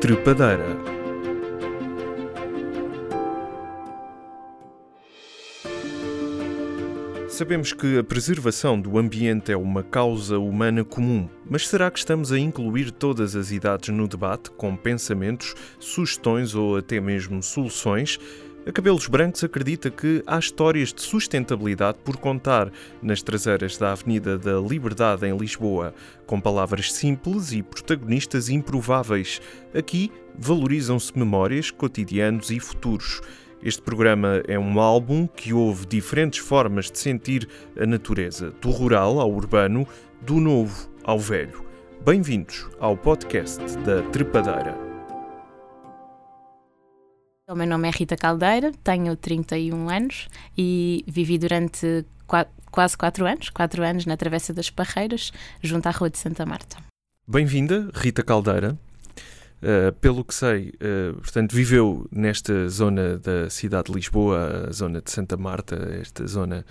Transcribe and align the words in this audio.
Trepadeira 0.00 1.00
Sabemos 7.40 7.72
que 7.72 7.96
a 7.96 8.04
preservação 8.04 8.78
do 8.78 8.98
ambiente 8.98 9.50
é 9.50 9.56
uma 9.56 9.82
causa 9.82 10.38
humana 10.38 10.84
comum, 10.84 11.26
mas 11.48 11.66
será 11.68 11.90
que 11.90 11.98
estamos 11.98 12.32
a 12.32 12.38
incluir 12.38 12.90
todas 12.90 13.34
as 13.34 13.50
idades 13.50 13.88
no 13.88 14.06
debate, 14.06 14.50
com 14.50 14.76
pensamentos, 14.76 15.54
sugestões 15.78 16.54
ou 16.54 16.76
até 16.76 17.00
mesmo 17.00 17.42
soluções? 17.42 18.18
A 18.66 18.72
Cabelos 18.72 19.06
Brancos 19.06 19.42
acredita 19.42 19.90
que 19.90 20.22
há 20.26 20.38
histórias 20.38 20.92
de 20.92 21.00
sustentabilidade 21.00 21.96
por 22.04 22.18
contar 22.18 22.70
nas 23.02 23.22
traseiras 23.22 23.78
da 23.78 23.92
Avenida 23.92 24.38
da 24.38 24.60
Liberdade 24.60 25.26
em 25.26 25.34
Lisboa, 25.34 25.94
com 26.26 26.38
palavras 26.38 26.92
simples 26.92 27.52
e 27.52 27.62
protagonistas 27.62 28.50
improváveis. 28.50 29.40
Aqui 29.74 30.12
valorizam-se 30.38 31.18
memórias, 31.18 31.70
cotidianos 31.70 32.50
e 32.50 32.60
futuros. 32.60 33.22
Este 33.62 33.80
programa 33.80 34.42
é 34.46 34.58
um 34.58 34.78
álbum 34.78 35.26
que 35.26 35.54
houve 35.54 35.86
diferentes 35.86 36.38
formas 36.38 36.90
de 36.90 36.98
sentir 36.98 37.48
a 37.78 37.86
natureza, 37.86 38.50
do 38.60 38.70
rural 38.70 39.20
ao 39.20 39.32
urbano, 39.32 39.88
do 40.20 40.34
novo 40.34 40.90
ao 41.02 41.18
velho. 41.18 41.64
Bem-vindos 42.04 42.68
ao 42.78 42.94
podcast 42.94 43.58
da 43.78 44.02
Trepadeira. 44.10 44.89
O 47.50 47.56
meu 47.56 47.66
nome 47.66 47.88
é 47.88 47.90
Rita 47.90 48.16
Caldeira, 48.16 48.70
tenho 48.84 49.16
31 49.16 49.90
anos 49.90 50.28
e 50.56 51.04
vivi 51.08 51.36
durante 51.36 52.06
quase 52.70 52.96
4 52.96 53.26
anos, 53.26 53.50
4 53.50 53.82
anos 53.82 54.06
na 54.06 54.16
Travessa 54.16 54.54
das 54.54 54.70
Parreiras, 54.70 55.32
junto 55.60 55.88
à 55.88 55.90
Rua 55.90 56.08
de 56.08 56.16
Santa 56.16 56.46
Marta. 56.46 56.76
Bem-vinda, 57.26 57.90
Rita 57.92 58.22
Caldeira. 58.22 58.78
Uh, 59.60 59.92
pelo 60.00 60.24
que 60.24 60.32
sei, 60.32 60.72
uh, 60.76 61.14
portanto, 61.14 61.52
viveu 61.52 62.06
nesta 62.12 62.68
zona 62.68 63.18
da 63.18 63.50
cidade 63.50 63.90
de 63.90 63.94
Lisboa, 63.94 64.68
a 64.68 64.72
zona 64.72 65.02
de 65.02 65.10
Santa 65.10 65.36
Marta, 65.36 65.74
esta 66.00 66.24
zona 66.28 66.64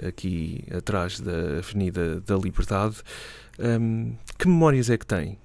aqui 0.00 0.62
atrás 0.70 1.18
da 1.18 1.58
Avenida 1.58 2.20
da 2.20 2.36
Liberdade. 2.36 2.98
Um, 3.58 4.14
que 4.38 4.46
memórias 4.46 4.90
é 4.90 4.96
que 4.96 5.06
tem? 5.06 5.36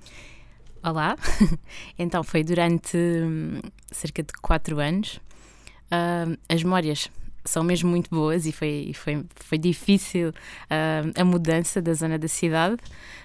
Olá, 0.85 1.17
então 1.97 2.23
foi 2.23 2.43
durante 2.43 2.95
hum, 2.95 3.59
cerca 3.89 4.21
de 4.21 4.31
4 4.39 4.79
anos. 4.79 5.19
Uh, 5.85 6.37
as 6.47 6.61
memórias 6.61 7.09
são 7.43 7.63
mesmo 7.63 7.89
muito 7.89 8.07
boas 8.11 8.45
e 8.45 8.51
foi, 8.51 8.91
foi, 8.93 9.25
foi 9.35 9.57
difícil 9.57 10.29
uh, 10.29 11.11
a 11.19 11.25
mudança 11.25 11.81
da 11.81 11.91
zona 11.95 12.19
da 12.19 12.27
cidade, 12.27 12.77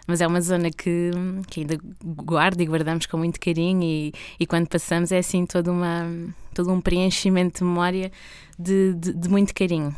mas 0.06 0.22
é 0.22 0.27
uma 0.27 0.41
zona 0.41 0.70
que, 0.70 1.11
que 1.48 1.61
ainda 1.61 1.78
guardo 2.03 2.62
e 2.62 2.64
guardamos 2.64 3.05
com 3.05 3.19
muito 3.19 3.38
carinho 3.38 3.83
e, 3.83 4.14
e 4.38 4.47
quando 4.47 4.66
passamos 4.66 5.12
é 5.12 5.19
assim 5.19 5.44
todo, 5.44 5.70
uma, 5.70 6.08
todo 6.55 6.72
um 6.72 6.81
preenchimento 6.81 7.58
de 7.58 7.64
memória 7.64 8.11
de, 8.58 8.94
de, 8.94 9.12
de 9.12 9.28
muito 9.28 9.55
carinho. 9.55 9.94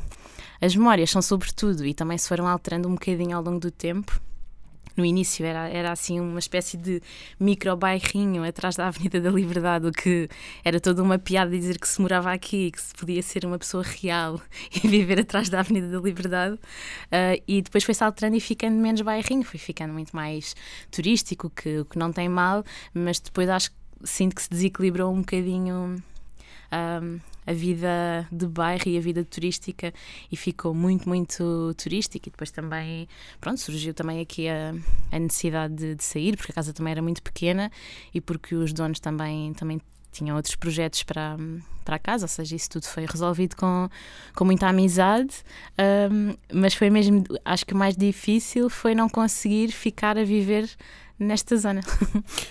As 0.60 0.74
memórias 0.74 1.12
são 1.12 1.22
sobretudo 1.22 1.86
e 1.86 1.94
também 1.94 2.18
se 2.18 2.28
foram 2.28 2.48
alterando 2.48 2.88
um 2.88 2.94
bocadinho 2.94 3.36
ao 3.36 3.42
longo 3.44 3.60
do 3.60 3.70
tempo 3.70 4.20
no 4.96 5.04
início 5.04 5.44
era, 5.44 5.68
era 5.68 5.92
assim 5.92 6.20
uma 6.20 6.38
espécie 6.38 6.76
de 6.76 7.00
micro 7.38 7.76
bairrinho 7.76 8.44
atrás 8.44 8.76
da 8.76 8.88
Avenida 8.88 9.20
da 9.20 9.30
Liberdade, 9.30 9.86
o 9.86 9.92
que 9.92 10.28
era 10.64 10.80
toda 10.80 11.02
uma 11.02 11.18
piada 11.18 11.50
dizer 11.50 11.78
que 11.78 11.88
se 11.88 12.00
morava 12.00 12.32
aqui, 12.32 12.70
que 12.70 12.80
se 12.80 12.94
podia 12.94 13.22
ser 13.22 13.44
uma 13.44 13.58
pessoa 13.58 13.82
real 13.82 14.40
e 14.72 14.86
viver 14.86 15.20
atrás 15.20 15.48
da 15.48 15.60
Avenida 15.60 15.88
da 15.88 16.00
Liberdade. 16.00 16.54
Uh, 16.54 17.42
e 17.46 17.62
depois 17.62 17.84
foi-se 17.84 18.02
alterando 18.02 18.36
e 18.36 18.40
ficando 18.40 18.76
menos 18.76 19.00
bairrinho, 19.00 19.42
foi 19.42 19.58
ficando 19.58 19.92
muito 19.92 20.14
mais 20.14 20.54
turístico, 20.90 21.50
que, 21.50 21.80
o 21.80 21.84
que 21.84 21.98
não 21.98 22.12
tem 22.12 22.28
mal, 22.28 22.64
mas 22.94 23.18
depois 23.20 23.48
acho 23.48 23.70
que 23.70 23.76
sinto 24.04 24.34
que 24.34 24.42
se 24.42 24.50
desequilibrou 24.50 25.12
um 25.12 25.20
bocadinho. 25.20 26.02
Um, 26.72 27.20
a 27.46 27.52
vida 27.52 28.26
de 28.30 28.46
bairro 28.46 28.84
e 28.86 28.96
a 28.96 29.00
vida 29.00 29.24
turística 29.24 29.92
e 30.30 30.36
ficou 30.36 30.72
muito, 30.72 31.08
muito 31.08 31.74
turística. 31.76 32.28
E 32.28 32.30
depois 32.30 32.50
também, 32.50 33.08
pronto, 33.40 33.60
surgiu 33.60 33.92
também 33.92 34.20
aqui 34.20 34.48
a, 34.48 34.74
a 35.10 35.18
necessidade 35.18 35.74
de, 35.74 35.94
de, 35.96 36.04
sair, 36.04 36.36
porque 36.36 36.52
a 36.52 36.54
casa 36.54 36.72
também 36.72 36.92
era 36.92 37.02
muito 37.02 37.22
pequena 37.22 37.70
e 38.14 38.20
porque 38.20 38.54
os 38.54 38.72
donos 38.72 39.00
também, 39.00 39.52
também 39.54 39.80
tinham 40.12 40.36
outros 40.36 40.54
projetos 40.54 41.02
para, 41.02 41.36
para 41.84 41.96
a 41.96 41.98
casa, 41.98 42.24
ou 42.24 42.28
seja, 42.28 42.54
isso 42.54 42.70
tudo 42.70 42.84
foi 42.84 43.06
resolvido 43.06 43.56
com, 43.56 43.88
com 44.34 44.44
muita 44.44 44.68
amizade, 44.68 45.34
um, 46.10 46.34
mas 46.52 46.74
foi 46.74 46.90
mesmo, 46.90 47.24
acho 47.44 47.64
que 47.64 47.72
o 47.72 47.76
mais 47.76 47.96
difícil 47.96 48.68
foi 48.68 48.94
não 48.94 49.08
conseguir 49.08 49.72
ficar 49.72 50.18
a 50.18 50.22
viver 50.22 50.70
nesta 51.18 51.56
zona. 51.56 51.80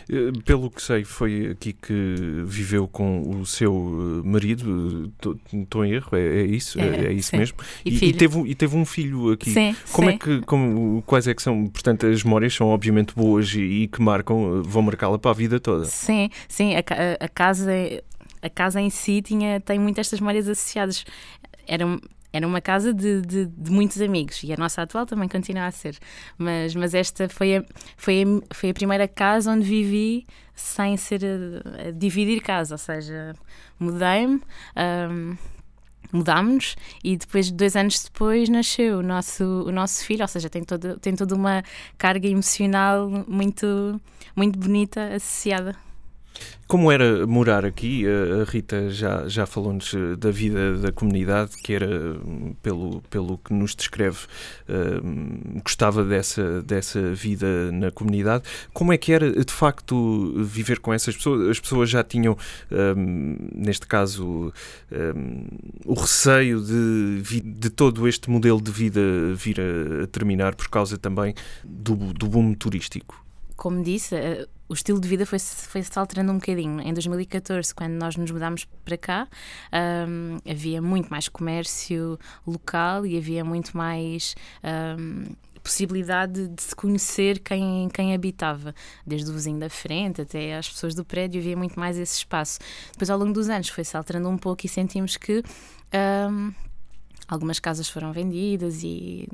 Eh, 0.09 0.31
pelo 0.43 0.69
que 0.69 0.81
sei, 0.81 1.05
foi 1.05 1.51
aqui 1.51 1.71
que 1.71 2.43
viveu 2.45 2.85
com 2.85 3.39
o 3.39 3.45
seu 3.45 4.21
eh, 4.23 4.27
marido, 4.27 5.11
estou 5.53 5.85
em 5.85 5.93
erro, 5.93 6.09
é, 6.17 6.41
é 6.41 6.45
isso? 6.45 6.79
É, 6.79 7.05
é 7.05 7.13
isso 7.13 7.29
sim. 7.29 7.37
mesmo? 7.37 7.57
E, 7.85 7.89
e, 7.89 8.09
e, 8.09 8.13
teve, 8.13 8.39
e 8.41 8.55
teve 8.55 8.75
um 8.75 8.83
filho 8.83 9.31
aqui. 9.31 9.51
Sim, 9.51 9.75
como 9.93 10.09
sim. 10.09 10.15
é 10.15 10.17
que, 10.17 10.41
como, 10.41 11.01
quais 11.05 11.27
é 11.27 11.33
que 11.33 11.41
são, 11.41 11.67
portanto, 11.67 12.07
as 12.07 12.23
memórias 12.23 12.53
são 12.53 12.67
obviamente 12.67 13.15
boas 13.15 13.53
e, 13.53 13.61
e 13.61 13.87
que 13.87 14.01
marcam, 14.01 14.61
vão 14.63 14.81
marcá-la 14.81 15.17
para 15.17 15.31
a 15.31 15.33
vida 15.33 15.59
toda. 15.59 15.85
Sim, 15.85 16.29
sim, 16.49 16.75
a, 16.75 16.79
a, 16.79 17.25
a 17.25 17.29
casa 17.29 17.71
a 18.41 18.49
casa 18.49 18.81
em 18.81 18.89
si 18.89 19.21
tinha, 19.21 19.59
tem 19.59 19.79
muitas 19.79 20.07
estas 20.07 20.19
memórias 20.19 20.47
associadas. 20.47 21.05
Era, 21.67 21.85
era 22.33 22.47
uma 22.47 22.61
casa 22.61 22.93
de, 22.93 23.21
de, 23.21 23.45
de, 23.45 23.71
muitos 23.71 24.01
amigos 24.01 24.41
e 24.43 24.53
a 24.53 24.57
nossa 24.57 24.81
atual 24.81 25.05
também 25.05 25.27
continua 25.27 25.65
a 25.65 25.71
ser. 25.71 25.97
Mas, 26.37 26.73
mas 26.75 26.93
esta 26.93 27.27
foi 27.27 27.57
a, 27.57 27.65
foi, 27.97 28.23
a, 28.23 28.55
foi 28.55 28.69
a 28.69 28.73
primeira 28.73 29.07
casa 29.07 29.51
onde 29.51 29.65
vivi 29.65 30.25
sem 30.55 30.95
ser 30.97 31.21
a, 31.25 31.87
a 31.87 31.91
dividir 31.91 32.41
casa, 32.41 32.75
ou 32.75 32.77
seja, 32.77 33.35
mudei-me. 33.79 34.41
Um, 35.11 35.37
mudámos-nos 36.13 36.75
e 37.03 37.15
depois, 37.15 37.49
dois 37.51 37.75
anos 37.75 38.03
depois, 38.03 38.49
nasceu 38.49 38.99
o 38.99 39.03
nosso, 39.03 39.43
o 39.43 39.71
nosso 39.71 40.03
filho, 40.05 40.23
ou 40.23 40.27
seja, 40.27 40.49
tem 40.49 40.63
toda, 40.63 40.97
tem 40.97 41.15
toda 41.15 41.33
uma 41.33 41.63
carga 41.97 42.27
emocional 42.27 43.09
muito, 43.27 43.99
muito 44.35 44.59
bonita 44.59 45.15
associada 45.15 45.75
como 46.71 46.89
era 46.89 47.27
morar 47.27 47.65
aqui? 47.65 48.05
A 48.07 48.49
Rita 48.49 48.89
já, 48.89 49.27
já 49.27 49.45
falou-nos 49.45 49.93
eh, 49.93 50.15
da 50.15 50.31
vida 50.31 50.77
da 50.77 50.89
comunidade, 50.89 51.57
que 51.61 51.73
era, 51.73 51.85
hum, 52.25 52.55
pelo, 52.63 53.01
pelo 53.09 53.37
que 53.37 53.53
nos 53.53 53.75
descreve, 53.75 54.19
uh, 54.69 55.61
gostava 55.61 56.01
dessa, 56.05 56.61
dessa 56.61 57.13
vida 57.13 57.69
na 57.73 57.91
comunidade. 57.91 58.45
Como 58.71 58.93
é 58.93 58.97
que 58.97 59.11
era, 59.11 59.29
de 59.43 59.51
facto, 59.51 60.33
viver 60.37 60.79
com 60.79 60.93
essas 60.93 61.13
pessoas? 61.13 61.49
As 61.49 61.59
pessoas 61.59 61.89
já 61.89 62.05
tinham, 62.05 62.37
um, 62.71 63.35
neste 63.53 63.85
caso, 63.85 64.53
um, 64.89 65.47
o 65.85 65.93
receio 65.93 66.61
de, 66.61 67.41
de 67.41 67.69
todo 67.69 68.07
este 68.07 68.29
modelo 68.29 68.61
de 68.61 68.71
vida 68.71 69.01
vir 69.35 69.57
a, 69.59 70.07
terminar 70.07 70.55
por 70.55 70.69
causa 70.69 70.97
também 70.97 71.35
do, 71.65 71.95
do 72.13 72.27
boom 72.27 72.53
turístico? 72.53 73.21
como 73.61 73.83
disse, 73.83 74.15
uh, 74.15 74.47
o 74.71 74.73
estilo 74.73 75.01
de 75.01 75.07
vida 75.07 75.25
foi-se 75.25 75.67
foi 75.67 75.83
-se 75.83 75.99
alterando 75.99 76.31
um 76.31 76.35
bocadinho. 76.35 76.79
Em 76.79 76.93
2014, 76.93 77.75
quando 77.75 77.91
nós 77.91 78.15
nos 78.15 78.31
mudámos 78.31 78.65
para 78.85 78.97
cá, 78.97 79.27
um, 80.07 80.37
havia 80.49 80.81
muito 80.81 81.09
mais 81.09 81.27
comércio 81.27 82.17
local 82.47 83.05
e 83.05 83.17
havia 83.17 83.43
muito 83.43 83.75
mais. 83.75 84.33
Um, 84.63 85.35
possibilidade 85.63 86.47
de 86.47 86.63
se 86.63 86.75
conhecer 86.75 87.37
quem, 87.37 87.87
quem 87.93 88.15
habitava, 88.15 88.73
desde 89.05 89.29
o 89.29 89.33
vizinho 89.35 89.59
da 89.59 89.69
frente 89.69 90.19
até 90.19 90.57
as 90.57 90.67
pessoas 90.67 90.95
do 90.95 91.05
prédio, 91.05 91.39
havia 91.39 91.55
muito 91.55 91.79
mais 91.79 91.99
esse 91.99 92.17
espaço. 92.17 92.57
Depois, 92.93 93.11
ao 93.11 93.19
longo 93.19 93.31
dos 93.31 93.47
anos, 93.47 93.69
foi-se 93.69 93.95
alterando 93.95 94.27
um 94.27 94.39
pouco 94.39 94.65
e 94.65 94.69
sentimos 94.69 95.17
que 95.17 95.43
um, 96.31 96.51
algumas 97.31 97.59
casas 97.59 97.87
foram 97.87 98.11
vendidas 98.11 98.83
e 98.83 99.25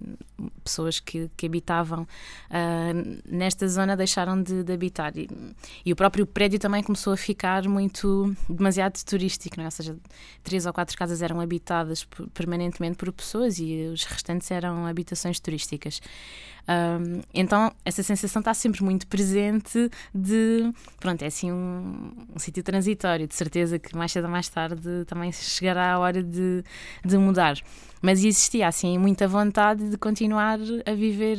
pessoas 0.63 0.99
que, 0.99 1.31
que 1.35 1.47
habitavam 1.47 2.03
uh, 2.03 3.21
nesta 3.27 3.67
zona 3.67 3.97
deixaram 3.97 4.41
de, 4.41 4.63
de 4.63 4.71
habitar. 4.71 5.17
E, 5.17 5.27
e, 5.83 5.91
o 5.91 5.95
próprio 5.95 6.27
prédio 6.27 6.59
também 6.59 6.83
começou 6.83 7.11
a 7.11 7.17
ficar 7.17 7.67
muito 7.67 8.35
demasiado 8.47 9.03
turístico, 9.03 9.59
é? 9.59 9.65
ou 9.65 9.71
seja, 9.71 9.97
três 10.43 10.67
ou 10.67 10.73
quatro 10.73 10.95
casas 10.95 11.23
eram 11.23 11.41
habitadas 11.41 12.07
permanentemente 12.35 12.97
por 12.97 13.11
pessoas 13.11 13.57
e 13.57 13.89
os 13.91 14.03
restantes 14.03 14.51
eram 14.51 14.85
habitações 14.85 15.39
turísticas. 15.39 15.99
Um, 16.69 17.21
então 17.33 17.73
essa 17.85 18.03
sensação 18.03 18.41
está 18.41 18.53
sempre 18.53 18.83
muito 18.83 19.07
presente 19.07 19.89
de 20.13 20.69
pronto, 20.99 21.21
é 21.21 21.27
assim 21.27 21.49
um, 21.49 22.11
um 22.35 22.37
sítio 22.39 22.61
transitório, 22.61 23.25
de 23.25 23.33
certeza 23.33 23.79
que 23.79 23.95
mais 23.95 24.11
cedo 24.11 24.25
ou 24.25 24.29
mais 24.29 24.49
tarde 24.49 25.05
também 25.05 25.31
chegará 25.31 25.93
a 25.93 25.99
hora 25.99 26.21
de, 26.21 26.63
de 27.05 27.17
mudar. 27.17 27.55
Mas 28.01 28.19
existia 28.19 28.67
assim 28.67 28.97
muita 28.97 29.27
vontade 29.27 29.89
de 29.89 29.97
continuar 29.97 30.59
a 30.85 30.93
viver 30.93 31.37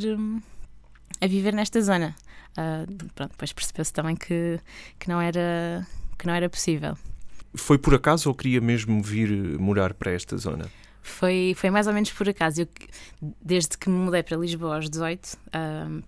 a 1.21 1.27
viver 1.27 1.53
nesta 1.53 1.81
zona. 1.81 2.15
Uh, 2.53 3.11
pronto, 3.15 3.31
depois 3.31 3.53
percebeu-se 3.53 3.93
também 3.93 4.17
que, 4.17 4.59
que, 4.99 5.09
não 5.09 5.21
era, 5.21 5.87
que 6.19 6.27
não 6.27 6.35
era 6.35 6.49
possível. 6.49 6.97
Foi 7.55 7.79
por 7.79 7.95
acaso 7.95 8.29
ou 8.29 8.35
queria 8.35 8.61
mesmo 8.61 9.03
vir 9.03 9.59
morar 9.59 9.95
para 9.95 10.13
esta 10.13 10.37
zona? 10.37 10.67
Foi, 11.03 11.55
foi 11.57 11.71
mais 11.71 11.87
ou 11.87 11.93
menos 11.93 12.13
por 12.13 12.29
acaso. 12.29 12.63
Eu, 12.63 12.69
desde 13.43 13.77
que 13.77 13.89
me 13.89 13.97
mudei 13.97 14.23
para 14.23 14.37
Lisboa 14.37 14.77
aos 14.77 14.91
18, 14.91 15.25
uh, 15.25 16.03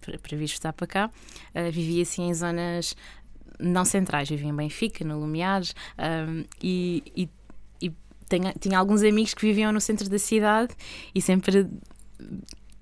para, 0.00 0.18
para 0.18 0.36
vir 0.36 0.44
estudar 0.44 0.72
para 0.72 0.86
cá, 0.86 1.10
uh, 1.54 1.70
vivi 1.70 2.00
assim 2.00 2.28
em 2.28 2.34
zonas 2.34 2.96
não 3.58 3.84
centrais. 3.84 4.28
Vivi 4.28 4.46
em 4.46 4.54
Benfica, 4.54 5.04
no 5.04 5.18
Lumiares, 5.18 5.74
e, 6.62 7.02
e, 7.16 7.28
e 7.80 7.92
tenho, 8.28 8.52
tinha 8.60 8.78
alguns 8.78 9.02
amigos 9.02 9.34
que 9.34 9.42
viviam 9.42 9.72
no 9.72 9.80
centro 9.80 10.08
da 10.08 10.18
cidade 10.18 10.74
e 11.14 11.22
sempre 11.22 11.66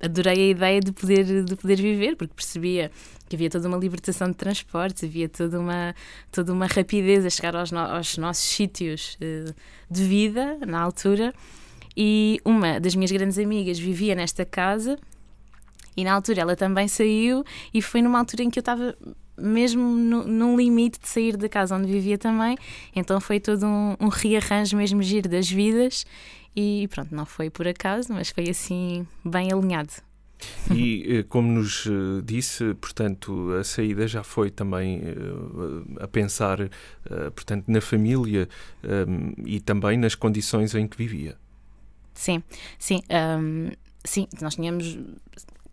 adorei 0.04 0.48
a 0.48 0.50
ideia 0.50 0.80
de 0.80 0.92
poder, 0.92 1.44
de 1.44 1.56
poder 1.56 1.76
viver, 1.76 2.16
porque 2.16 2.34
percebia 2.34 2.90
que 3.28 3.36
havia 3.36 3.48
toda 3.48 3.66
uma 3.68 3.78
libertação 3.78 4.28
de 4.28 4.34
transportes, 4.34 5.04
havia 5.04 5.28
toda 5.28 5.58
uma, 5.58 5.94
toda 6.30 6.52
uma 6.52 6.66
rapidez 6.66 7.24
a 7.24 7.30
chegar 7.30 7.56
aos, 7.56 7.72
no, 7.72 7.78
aos 7.78 8.18
nossos 8.18 8.44
sítios 8.44 9.16
uh, 9.20 9.54
de 9.90 10.04
vida 10.04 10.58
na 10.66 10.80
altura. 10.80 11.32
E 11.96 12.40
uma 12.44 12.78
das 12.80 12.94
minhas 12.94 13.12
grandes 13.12 13.38
amigas 13.38 13.78
vivia 13.78 14.14
nesta 14.14 14.44
casa 14.44 14.98
e 15.96 16.04
na 16.04 16.12
altura 16.12 16.40
ela 16.40 16.56
também 16.56 16.88
saiu 16.88 17.44
e 17.72 17.80
foi 17.80 18.02
numa 18.02 18.18
altura 18.18 18.42
em 18.42 18.50
que 18.50 18.58
eu 18.58 18.62
estava 18.62 18.96
mesmo 19.36 19.82
no, 19.82 20.24
num 20.24 20.56
limite 20.56 21.00
de 21.00 21.08
sair 21.08 21.36
da 21.36 21.48
casa 21.48 21.76
onde 21.76 21.90
vivia 21.90 22.18
também, 22.18 22.56
então 22.94 23.20
foi 23.20 23.40
todo 23.40 23.66
um, 23.66 23.96
um 24.00 24.08
rearranjo 24.08 24.76
mesmo 24.76 25.02
giro 25.02 25.28
das 25.28 25.50
vidas 25.50 26.04
e 26.56 26.88
pronto, 26.88 27.14
não 27.14 27.26
foi 27.26 27.50
por 27.50 27.66
acaso, 27.66 28.12
mas 28.12 28.30
foi 28.30 28.48
assim 28.48 29.06
bem 29.24 29.52
alinhado. 29.52 29.92
E 30.74 31.18
eh, 31.18 31.22
como 31.22 31.50
nos 31.50 31.86
eh, 31.86 32.22
disse, 32.24 32.74
portanto, 32.74 33.52
a 33.52 33.64
saída 33.64 34.06
já 34.06 34.22
foi 34.22 34.50
também 34.50 35.00
uh, 35.00 35.84
a 36.00 36.08
pensar, 36.08 36.60
uh, 36.60 36.68
portanto, 37.34 37.66
na 37.68 37.80
família 37.80 38.48
um, 38.82 39.32
e 39.46 39.60
também 39.60 39.96
nas 39.96 40.14
condições 40.14 40.74
em 40.74 40.86
que 40.86 40.96
vivia. 40.96 41.36
Sim, 42.14 42.42
sim, 42.78 43.02
um, 43.40 43.70
sim, 44.04 44.28
nós 44.40 44.54
tínhamos 44.54 44.98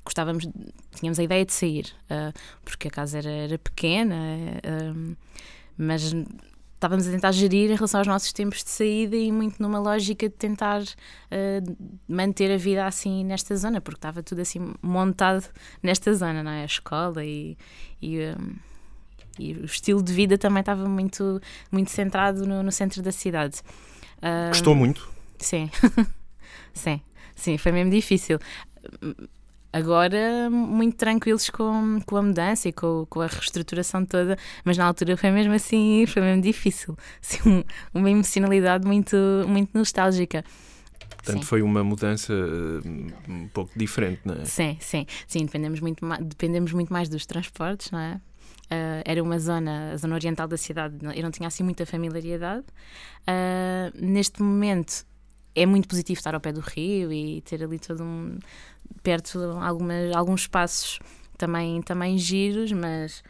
gostávamos, 0.03 0.47
tínhamos 0.95 1.19
a 1.19 1.23
ideia 1.23 1.45
de 1.45 1.53
sair, 1.53 1.93
uh, 2.05 2.33
porque 2.63 2.87
a 2.87 2.91
casa 2.91 3.19
era, 3.19 3.29
era 3.29 3.57
pequena, 3.57 4.15
uh, 4.15 5.15
mas 5.77 6.13
estávamos 6.73 7.07
a 7.07 7.11
tentar 7.11 7.31
gerir 7.31 7.69
em 7.71 7.75
relação 7.75 7.99
aos 7.99 8.07
nossos 8.07 8.33
tempos 8.33 8.63
de 8.63 8.69
saída 8.69 9.15
e 9.15 9.31
muito 9.31 9.61
numa 9.61 9.79
lógica 9.79 10.27
de 10.27 10.35
tentar 10.35 10.81
uh, 10.81 11.77
manter 12.07 12.51
a 12.51 12.57
vida 12.57 12.85
assim 12.85 13.23
nesta 13.23 13.55
zona, 13.55 13.79
porque 13.79 13.97
estava 13.97 14.23
tudo 14.23 14.41
assim 14.41 14.73
montado 14.81 15.47
nesta 15.81 16.13
zona, 16.13 16.41
não 16.41 16.51
é? 16.51 16.63
A 16.63 16.65
escola 16.65 17.23
e, 17.23 17.55
e, 18.01 18.17
e 19.37 19.53
o 19.53 19.65
estilo 19.65 20.01
de 20.01 20.11
vida 20.11 20.37
também 20.37 20.61
estava 20.61 20.89
muito, 20.89 21.39
muito 21.71 21.91
centrado 21.91 22.45
no, 22.47 22.63
no 22.63 22.71
centro 22.71 23.01
da 23.01 23.11
cidade. 23.11 23.61
Gostou 24.49 24.75
muito? 24.75 25.11
Sim, 25.39 25.71
sim, 26.73 27.01
sim, 27.35 27.57
foi 27.57 27.71
mesmo 27.71 27.91
difícil 27.91 28.39
agora 29.73 30.49
muito 30.49 30.97
tranquilos 30.97 31.49
com, 31.49 31.99
com 32.05 32.17
a 32.17 32.21
mudança 32.21 32.69
e 32.69 32.73
com, 32.73 33.05
com 33.09 33.21
a 33.21 33.27
reestruturação 33.27 34.05
toda, 34.05 34.37
mas 34.63 34.77
na 34.77 34.85
altura 34.85 35.15
foi 35.15 35.31
mesmo 35.31 35.53
assim, 35.53 36.05
foi 36.07 36.21
mesmo 36.21 36.41
difícil. 36.41 36.95
Assim, 37.21 37.63
uma 37.93 38.09
emocionalidade 38.09 38.85
muito, 38.85 39.15
muito 39.47 39.77
nostálgica. 39.77 40.43
Portanto, 41.17 41.39
sim. 41.39 41.45
foi 41.45 41.61
uma 41.61 41.83
mudança 41.83 42.33
eh, 42.33 43.29
um 43.29 43.47
pouco 43.49 43.71
diferente, 43.77 44.21
não 44.25 44.35
é? 44.35 44.45
Sim, 44.45 44.75
sim. 44.79 45.05
Sim, 45.27 45.45
dependemos 45.45 45.79
muito, 45.79 46.03
mais, 46.03 46.25
dependemos 46.25 46.73
muito 46.73 46.91
mais 46.91 47.07
dos 47.07 47.25
transportes, 47.25 47.91
não 47.91 47.99
é? 47.99 48.15
Uh, 48.71 49.03
era 49.05 49.21
uma 49.21 49.37
zona, 49.37 49.91
a 49.91 49.97
zona 49.97 50.15
oriental 50.15 50.47
da 50.47 50.57
cidade, 50.57 50.95
eu 51.13 51.21
não 51.21 51.29
tinha 51.29 51.47
assim 51.47 51.61
muita 51.61 51.85
familiaridade. 51.85 52.65
Uh, 53.21 53.91
neste 53.93 54.41
momento 54.41 55.05
é 55.53 55.65
muito 55.65 55.87
positivo 55.87 56.17
estar 56.17 56.33
ao 56.33 56.39
pé 56.39 56.53
do 56.53 56.61
rio 56.61 57.11
e 57.11 57.41
ter 57.41 57.63
ali 57.63 57.77
todo 57.77 58.01
um 58.03 58.39
perto 59.03 59.39
algumas, 59.61 60.15
alguns 60.15 60.41
espaços 60.41 60.99
também, 61.37 61.81
também 61.81 62.17
giros, 62.17 62.71
mas 62.71 63.23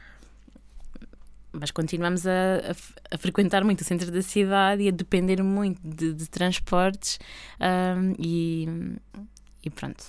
mas 1.53 1.69
continuamos 1.69 2.25
a, 2.25 2.31
a, 2.31 3.15
a, 3.15 3.17
frequentar 3.17 3.63
muito 3.63 3.81
o 3.81 3.83
centro 3.83 4.09
da 4.09 4.21
cidade 4.21 4.83
e 4.83 4.87
a 4.87 4.91
depender 4.91 5.43
muito 5.43 5.81
de, 5.83 6.13
de 6.13 6.29
transportes 6.29 7.19
um, 7.59 8.15
e, 8.17 8.67
e 9.63 9.69
pronto. 9.69 10.05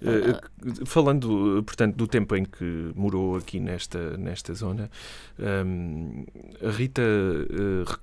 Uh, 0.00 0.84
falando, 0.84 1.62
portanto, 1.66 1.96
do 1.96 2.06
tempo 2.06 2.36
em 2.36 2.44
que 2.44 2.92
morou 2.94 3.36
aqui 3.36 3.58
nesta, 3.58 4.16
nesta 4.18 4.52
zona, 4.52 4.90
um, 5.38 6.24
a 6.62 6.70
Rita, 6.70 7.02
uh, 7.02 7.98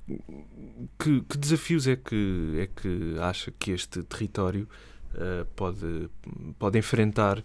que, 0.97 1.21
que, 1.21 1.37
desafios 1.37 1.87
é 1.87 1.95
que, 1.95 2.57
é 2.59 2.67
que 2.67 3.15
acha 3.19 3.51
que 3.51 3.71
este 3.71 4.01
território 4.03 4.67
uh, 5.15 5.45
pode, 5.55 6.09
pode 6.57 6.77
enfrentar, 6.77 7.43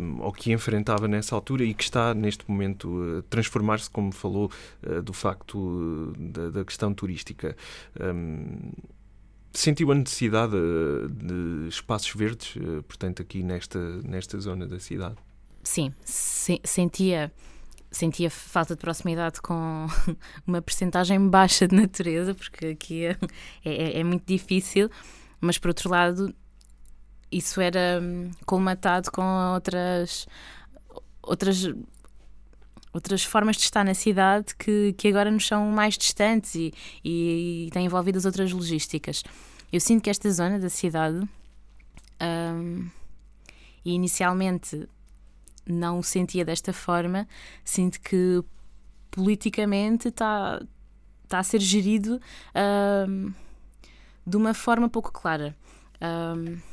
um, 0.00 0.22
ou 0.22 0.32
que 0.32 0.52
enfrentava 0.52 1.06
nessa 1.08 1.34
altura 1.34 1.64
e 1.64 1.74
que 1.74 1.82
está 1.82 2.14
neste 2.14 2.48
momento 2.48 3.18
a 3.18 3.22
transformar-se, 3.30 3.90
como 3.90 4.12
falou, 4.12 4.50
uh, 4.86 5.02
do 5.02 5.12
facto 5.12 6.12
da, 6.18 6.50
da 6.50 6.64
questão 6.64 6.92
turística. 6.92 7.56
Um, 8.00 8.72
sentiu 9.52 9.92
a 9.92 9.94
necessidade 9.94 10.56
de 11.10 11.68
espaços 11.68 12.14
verdes, 12.14 12.54
portanto, 12.88 13.20
aqui 13.20 13.42
nesta, 13.42 13.78
nesta 14.02 14.40
zona 14.40 14.66
da 14.66 14.80
cidade? 14.80 15.16
Sim, 15.62 15.92
se, 16.04 16.58
sentia 16.64 17.30
sentia 17.92 18.30
falta 18.30 18.74
de 18.74 18.80
proximidade 18.80 19.40
com 19.40 19.86
uma 20.46 20.62
percentagem 20.62 21.28
baixa 21.28 21.68
de 21.68 21.76
natureza, 21.76 22.34
porque 22.34 22.66
aqui 22.68 23.04
é, 23.04 23.16
é, 23.64 24.00
é, 24.00 24.04
muito 24.04 24.24
difícil, 24.26 24.90
mas 25.40 25.58
por 25.58 25.68
outro 25.68 25.90
lado 25.90 26.34
isso 27.32 27.60
era 27.60 28.00
hum, 28.02 28.30
colmatado 28.44 29.10
com 29.10 29.22
outras 29.54 30.26
outras 31.22 31.72
outras 32.92 33.24
formas 33.24 33.56
de 33.56 33.62
estar 33.62 33.84
na 33.84 33.94
cidade 33.94 34.54
que, 34.54 34.92
que 34.98 35.08
agora 35.08 35.30
nos 35.30 35.46
são 35.46 35.64
mais 35.70 35.96
distantes 35.96 36.54
e, 36.54 36.74
e, 37.02 37.66
e 37.66 37.70
têm 37.70 37.86
envolvidas 37.86 38.26
outras 38.26 38.52
logísticas. 38.52 39.22
Eu 39.72 39.80
sinto 39.80 40.02
que 40.02 40.10
esta 40.10 40.30
zona 40.30 40.58
da 40.58 40.68
cidade 40.68 41.26
um, 42.20 42.90
e 43.82 43.94
inicialmente 43.94 44.86
não 45.66 46.00
o 46.00 46.02
sentia 46.02 46.44
desta 46.44 46.72
forma, 46.72 47.26
sinto 47.64 48.00
que 48.00 48.44
politicamente 49.10 50.08
está 50.08 50.60
tá 51.28 51.38
a 51.38 51.42
ser 51.42 51.60
gerido 51.60 52.20
um, 53.08 53.32
de 54.26 54.36
uma 54.36 54.52
forma 54.52 54.88
pouco 54.88 55.10
clara. 55.10 55.56
Um, 56.00 56.71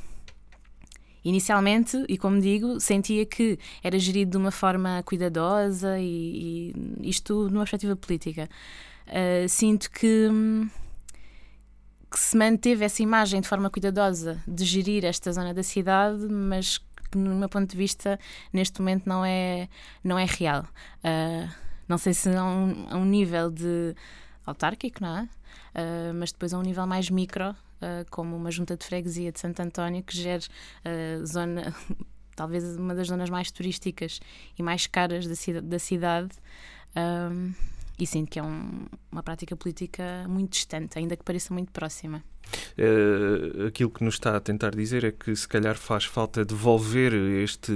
Inicialmente, 1.23 2.05
e 2.07 2.17
como 2.17 2.39
digo, 2.39 2.79
sentia 2.79 3.25
que 3.25 3.59
era 3.83 3.99
gerido 3.99 4.31
de 4.31 4.37
uma 4.37 4.51
forma 4.51 5.03
cuidadosa 5.03 5.99
e, 5.99 6.71
e 6.71 7.09
isto 7.09 7.49
numa 7.49 7.61
perspectiva 7.61 7.95
política. 7.95 8.49
Uh, 9.07 9.49
sinto 9.49 9.89
que, 9.91 10.29
que 12.11 12.19
se 12.19 12.37
manteve 12.37 12.85
essa 12.85 13.01
imagem 13.03 13.41
de 13.41 13.47
forma 13.47 13.69
cuidadosa 13.69 14.41
de 14.47 14.63
gerir 14.63 15.03
esta 15.03 15.31
zona 15.31 15.53
da 15.53 15.63
cidade, 15.63 16.27
mas 16.29 16.77
que, 17.11 17.17
no 17.17 17.35
meu 17.35 17.49
ponto 17.49 17.69
de 17.69 17.77
vista, 17.77 18.19
neste 18.53 18.79
momento 18.79 19.07
não 19.07 19.25
é, 19.25 19.67
não 20.03 20.17
é 20.17 20.25
real. 20.25 20.63
Uh, 21.03 21.49
não 21.87 21.97
sei 21.97 22.13
se 22.13 22.29
a 22.29 22.43
um, 22.43 22.85
a 22.89 22.97
um 22.97 23.05
nível 23.05 23.49
de 23.49 23.95
autárquico, 24.45 25.01
não 25.01 25.17
é? 25.17 25.23
Uh, 25.23 26.13
mas 26.13 26.31
depois 26.31 26.53
a 26.53 26.59
um 26.59 26.61
nível 26.61 26.85
mais 26.85 27.09
micro, 27.09 27.55
como 28.09 28.35
uma 28.35 28.51
junta 28.51 28.75
de 28.75 28.85
freguesia 28.85 29.31
de 29.31 29.39
Santo 29.39 29.61
António, 29.61 30.03
que 30.03 30.15
gera 30.15 30.43
uh, 30.43 31.25
zona, 31.25 31.73
talvez 32.35 32.75
uma 32.75 32.93
das 32.95 33.07
zonas 33.07 33.29
mais 33.29 33.51
turísticas 33.51 34.19
e 34.57 34.63
mais 34.63 34.87
caras 34.87 35.25
da, 35.25 35.61
da 35.61 35.79
cidade. 35.79 36.29
Um, 36.95 37.53
e 38.03 38.07
sinto 38.07 38.29
que 38.29 38.39
é 38.39 38.43
um, 38.43 38.85
uma 39.11 39.23
prática 39.23 39.55
política 39.55 40.25
muito 40.27 40.51
distante, 40.51 40.97
ainda 40.97 41.15
que 41.15 41.23
pareça 41.23 41.53
muito 41.53 41.71
próxima. 41.71 42.23
Uh, 42.77 43.67
aquilo 43.67 43.89
que 43.89 44.03
nos 44.03 44.15
está 44.15 44.35
a 44.35 44.39
tentar 44.39 44.71
dizer 44.71 45.03
é 45.03 45.11
que 45.11 45.35
se 45.35 45.47
calhar 45.47 45.77
faz 45.77 46.05
falta 46.05 46.45
devolver 46.45 47.13
este, 47.13 47.73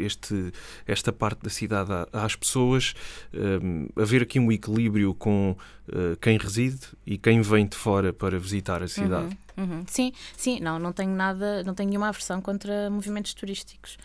este, 0.00 0.52
esta 0.86 1.12
parte 1.12 1.42
da 1.42 1.50
cidade 1.50 1.90
às 2.12 2.36
pessoas, 2.36 2.94
uh, 3.34 4.00
haver 4.00 4.22
aqui 4.22 4.38
um 4.38 4.50
equilíbrio 4.50 5.14
com 5.14 5.56
uh, 5.88 6.16
quem 6.20 6.38
reside 6.38 6.80
e 7.04 7.18
quem 7.18 7.42
vem 7.42 7.66
de 7.66 7.76
fora 7.76 8.12
para 8.12 8.38
visitar 8.38 8.82
a 8.82 8.88
cidade. 8.88 9.36
Uhum, 9.56 9.64
uhum. 9.64 9.84
Sim, 9.86 10.12
sim, 10.36 10.60
não, 10.60 10.78
não 10.78 10.92
tenho 10.92 11.12
nada, 11.12 11.62
não 11.64 11.74
tenho 11.74 11.90
nenhuma 11.90 12.08
aversão 12.08 12.40
contra 12.40 12.88
movimentos 12.88 13.34
turísticos. 13.34 13.98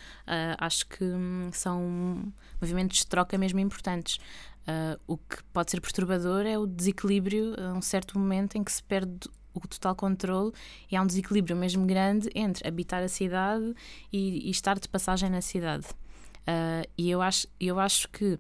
acho 0.58 0.88
que 0.88 1.04
hum, 1.04 1.50
são 1.52 2.34
movimentos 2.60 3.00
de 3.00 3.08
troca 3.08 3.38
mesmo 3.38 3.60
importantes. 3.60 4.20
Uh, 4.62 5.00
o 5.08 5.18
que 5.18 5.44
pode 5.52 5.72
ser 5.72 5.82
perturbador 5.82 6.46
é 6.46 6.58
o 6.58 6.68
desequilíbrio 6.68 7.56
a 7.60 7.74
um 7.74 7.82
certo 7.82 8.18
momento 8.18 8.58
em 8.58 8.64
que 8.64 8.72
se 8.72 8.84
perde 8.84 9.28
o 9.54 9.68
total 9.68 9.96
controle 9.96 10.52
e 10.90 10.96
há 10.96 11.02
um 11.02 11.08
desequilíbrio 11.08 11.56
mesmo 11.56 11.86
grande 11.86 12.30
entre 12.34 12.68
habitar 12.68 13.04
a 13.04 13.08
cidade 13.08 13.74
e, 14.12 14.48
e 14.48 14.52
estar 14.52 14.80
de 14.80 14.88
passagem 14.88 15.30
na 15.30 15.42
cidade. 15.42 15.88
Uh, 16.42 16.88
e 16.98 17.10
eu 17.10 17.22
acho, 17.22 17.48
eu 17.60 17.80
acho 17.80 18.08
que 18.10 18.40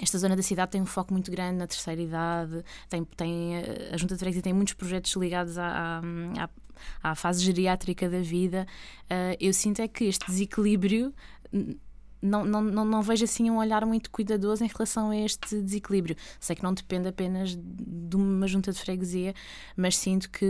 esta 0.00 0.18
zona 0.18 0.36
da 0.36 0.42
cidade 0.42 0.72
tem 0.72 0.80
um 0.80 0.86
foco 0.86 1.12
muito 1.12 1.30
grande 1.30 1.58
na 1.58 1.66
terceira 1.66 2.00
idade, 2.00 2.64
tem, 2.88 3.04
tem, 3.04 3.56
a 3.92 3.96
Junta 3.96 4.14
de 4.14 4.20
Freguesia 4.20 4.42
tem 4.42 4.52
muitos 4.52 4.74
projetos 4.74 5.12
ligados 5.16 5.58
à, 5.58 6.00
à, 6.38 6.50
à 7.02 7.14
fase 7.16 7.42
geriátrica 7.44 8.08
da 8.08 8.20
vida, 8.20 8.66
uh, 9.04 9.36
eu 9.40 9.52
sinto 9.52 9.80
é 9.80 9.88
que 9.88 10.04
este 10.04 10.26
desequilíbrio 10.26 11.12
não, 12.20 12.44
não, 12.44 12.62
não, 12.62 12.84
não 12.84 13.02
vejo 13.02 13.24
assim 13.24 13.50
um 13.50 13.58
olhar 13.58 13.84
muito 13.86 14.10
cuidadoso 14.10 14.64
em 14.64 14.68
relação 14.68 15.10
a 15.10 15.16
este 15.16 15.60
desequilíbrio. 15.60 16.16
Sei 16.40 16.56
que 16.56 16.62
não 16.62 16.74
depende 16.74 17.08
apenas 17.08 17.56
de 17.56 18.16
uma 18.16 18.46
junta 18.46 18.72
de 18.72 18.78
freguesia, 18.78 19.34
mas 19.76 19.96
sinto 19.96 20.28
que, 20.30 20.46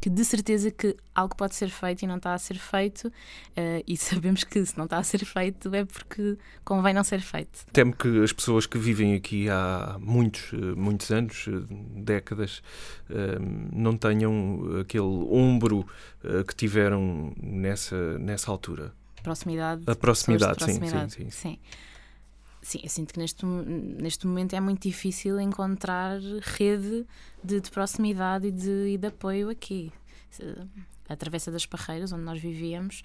que 0.00 0.10
de 0.10 0.24
certeza 0.24 0.70
que 0.70 0.96
algo 1.14 1.34
pode 1.34 1.54
ser 1.54 1.70
feito 1.70 2.02
e 2.02 2.06
não 2.06 2.16
está 2.16 2.34
a 2.34 2.38
ser 2.38 2.58
feito, 2.58 3.08
uh, 3.08 3.82
e 3.86 3.96
sabemos 3.96 4.44
que 4.44 4.64
se 4.64 4.76
não 4.76 4.84
está 4.84 4.98
a 4.98 5.02
ser 5.02 5.24
feito 5.24 5.74
é 5.74 5.84
porque 5.84 6.36
convém 6.64 6.92
não 6.92 7.04
ser 7.04 7.20
feito. 7.20 7.64
Temo 7.72 7.94
que 7.94 8.22
as 8.22 8.32
pessoas 8.32 8.66
que 8.66 8.78
vivem 8.78 9.14
aqui 9.14 9.48
há 9.48 9.96
muitos, 9.98 10.52
eh, 10.52 10.74
muitos 10.76 11.10
anos, 11.10 11.46
eh, 11.48 11.74
décadas, 12.02 12.62
não 13.72 13.96
tenham 13.96 14.80
aquele 14.80 15.02
ombro 15.02 15.86
que 16.46 16.54
tiveram 16.54 17.32
nessa, 17.40 18.18
nessa 18.18 18.50
altura 18.50 18.94
proximidade. 19.22 19.82
A 19.86 19.94
proximidade, 19.94 20.56
proximidade. 20.56 21.12
Sim, 21.12 21.24
sim, 21.24 21.30
sim. 21.30 21.58
Sim, 22.62 22.80
eu 22.84 22.88
sinto 22.88 23.12
que 23.12 23.18
neste, 23.18 23.44
neste 23.44 24.24
momento 24.24 24.54
é 24.54 24.60
muito 24.60 24.82
difícil 24.82 25.40
encontrar 25.40 26.20
rede 26.42 27.04
de, 27.42 27.60
de 27.60 27.70
proximidade 27.70 28.46
e 28.46 28.52
de, 28.52 28.92
e 28.94 28.96
de 28.96 29.08
apoio 29.08 29.50
aqui. 29.50 29.92
A 31.08 31.16
Travessa 31.16 31.50
das 31.50 31.66
Parreiras, 31.66 32.12
onde 32.12 32.22
nós 32.22 32.40
vivíamos, 32.40 33.02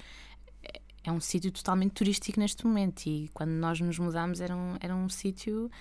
é, 0.64 0.80
é 1.06 1.12
um 1.12 1.20
sítio 1.20 1.52
totalmente 1.52 1.94
turístico 1.94 2.40
neste 2.40 2.68
momento 2.68 3.08
e 3.08 3.30
quando 3.34 3.50
nós 3.50 3.82
nos 3.82 3.98
mudámos 3.98 4.42
era 4.42 4.56
um, 4.56 4.76
era 4.80 4.96
um 4.96 5.10
sítio 5.10 5.72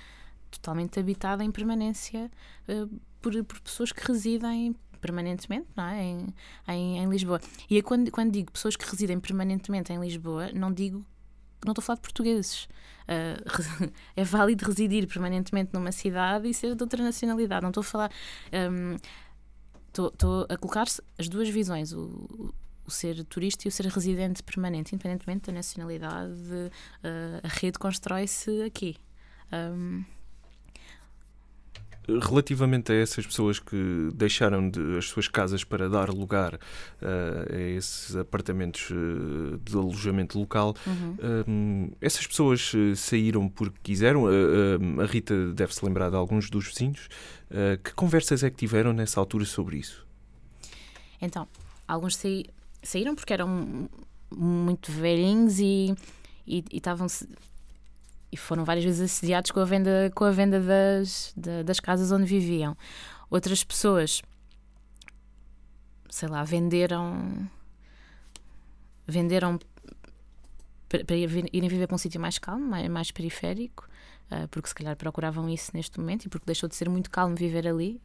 totalmente 0.50 0.98
habitado 0.98 1.42
em 1.42 1.50
permanência 1.50 2.30
uh, 2.68 3.00
por, 3.20 3.44
por 3.44 3.60
pessoas 3.60 3.92
que 3.92 4.06
residem 4.06 4.74
permanentemente 5.06 5.66
não 5.76 5.84
é? 5.84 6.02
em, 6.02 6.26
em, 6.68 6.98
em 6.98 7.08
Lisboa. 7.08 7.40
E 7.70 7.78
é 7.78 7.82
quando, 7.82 8.10
quando 8.10 8.32
digo 8.32 8.50
pessoas 8.50 8.76
que 8.76 8.84
residem 8.84 9.20
permanentemente 9.20 9.92
em 9.92 10.00
Lisboa, 10.00 10.50
não 10.52 10.72
digo 10.72 11.04
não 11.64 11.72
estou 11.72 11.82
a 11.82 11.86
falar 11.86 11.96
de 11.96 12.02
portugueses. 12.02 12.68
Uh, 13.08 13.90
é 14.14 14.24
válido 14.24 14.66
residir 14.66 15.06
permanentemente 15.06 15.70
numa 15.72 15.90
cidade 15.90 16.48
e 16.48 16.54
ser 16.54 16.74
de 16.74 16.82
outra 16.82 17.02
nacionalidade. 17.02 17.62
Não 17.62 17.70
estou 17.70 17.80
a 17.80 17.84
falar. 17.84 18.12
Um, 18.52 18.96
estou, 19.88 20.08
estou 20.08 20.46
a 20.48 20.56
colocar 20.56 20.86
as 21.18 21.28
duas 21.28 21.48
visões, 21.48 21.92
o, 21.92 22.54
o 22.86 22.90
ser 22.90 23.24
turista 23.24 23.66
e 23.66 23.68
o 23.68 23.72
ser 23.72 23.86
residente 23.86 24.42
permanente, 24.42 24.94
independentemente 24.94 25.46
da 25.46 25.52
nacionalidade, 25.52 26.32
uh, 26.32 27.40
a 27.42 27.48
rede 27.48 27.78
constrói-se 27.78 28.62
aqui. 28.62 28.96
Um, 29.52 30.04
Relativamente 32.08 32.92
a 32.92 32.94
essas 32.94 33.26
pessoas 33.26 33.58
que 33.58 34.10
deixaram 34.14 34.70
de, 34.70 34.96
as 34.96 35.06
suas 35.06 35.26
casas 35.26 35.64
para 35.64 35.88
dar 35.88 36.10
lugar 36.10 36.54
uh, 36.54 37.54
a 37.54 37.60
esses 37.60 38.14
apartamentos 38.14 38.90
uh, 38.90 39.58
de 39.58 39.74
alojamento 39.76 40.38
local, 40.38 40.74
uhum. 40.86 41.16
uh, 41.90 41.96
essas 42.00 42.26
pessoas 42.26 42.72
saíram 42.96 43.48
porque 43.48 43.78
quiseram. 43.82 44.26
a 44.26 45.06
Rita 45.06 45.52
deve 45.52 45.74
se 45.74 45.84
lembrar 45.84 46.10
de 46.10 46.16
alguns 46.16 46.48
dos 46.48 46.66
vizinhos. 46.66 47.08
que 47.82 47.92
conversas 47.94 48.42
é 48.42 48.50
que 48.50 48.56
tiveram 48.56 48.92
nessa 48.92 49.20
altura 49.20 49.44
sobre 49.44 49.78
isso? 49.78 50.06
Então, 51.20 51.48
alguns 51.86 52.16
saí, 52.16 52.46
saíram 52.82 53.14
porque 53.14 53.32
eram 53.32 53.88
muito 54.34 54.92
velhinhos 54.92 55.58
e 55.58 55.94
estavam 56.46 57.08
e 58.30 58.36
foram 58.36 58.64
várias 58.64 58.84
vezes 58.84 59.00
assediados 59.00 59.50
com 59.50 59.60
a 59.60 59.64
venda, 59.64 60.10
com 60.14 60.24
a 60.24 60.30
venda 60.30 60.60
das, 60.60 61.34
das 61.64 61.80
casas 61.80 62.10
onde 62.12 62.24
viviam. 62.24 62.76
Outras 63.30 63.64
pessoas, 63.64 64.22
sei 66.10 66.28
lá, 66.28 66.44
venderam 66.44 67.48
venderam 69.06 69.58
para 70.88 71.16
irem 71.16 71.68
viver 71.68 71.86
para 71.86 71.94
um 71.94 71.98
sítio 71.98 72.20
mais 72.20 72.38
calmo, 72.38 72.66
mais, 72.66 72.88
mais 72.88 73.10
periférico, 73.10 73.88
uh, 74.30 74.48
porque 74.48 74.68
se 74.68 74.74
calhar 74.74 74.96
procuravam 74.96 75.48
isso 75.48 75.70
neste 75.74 75.98
momento 75.98 76.26
e 76.26 76.28
porque 76.28 76.46
deixou 76.46 76.68
de 76.68 76.76
ser 76.76 76.88
muito 76.88 77.10
calmo 77.10 77.34
viver 77.34 77.66
ali. 77.66 78.00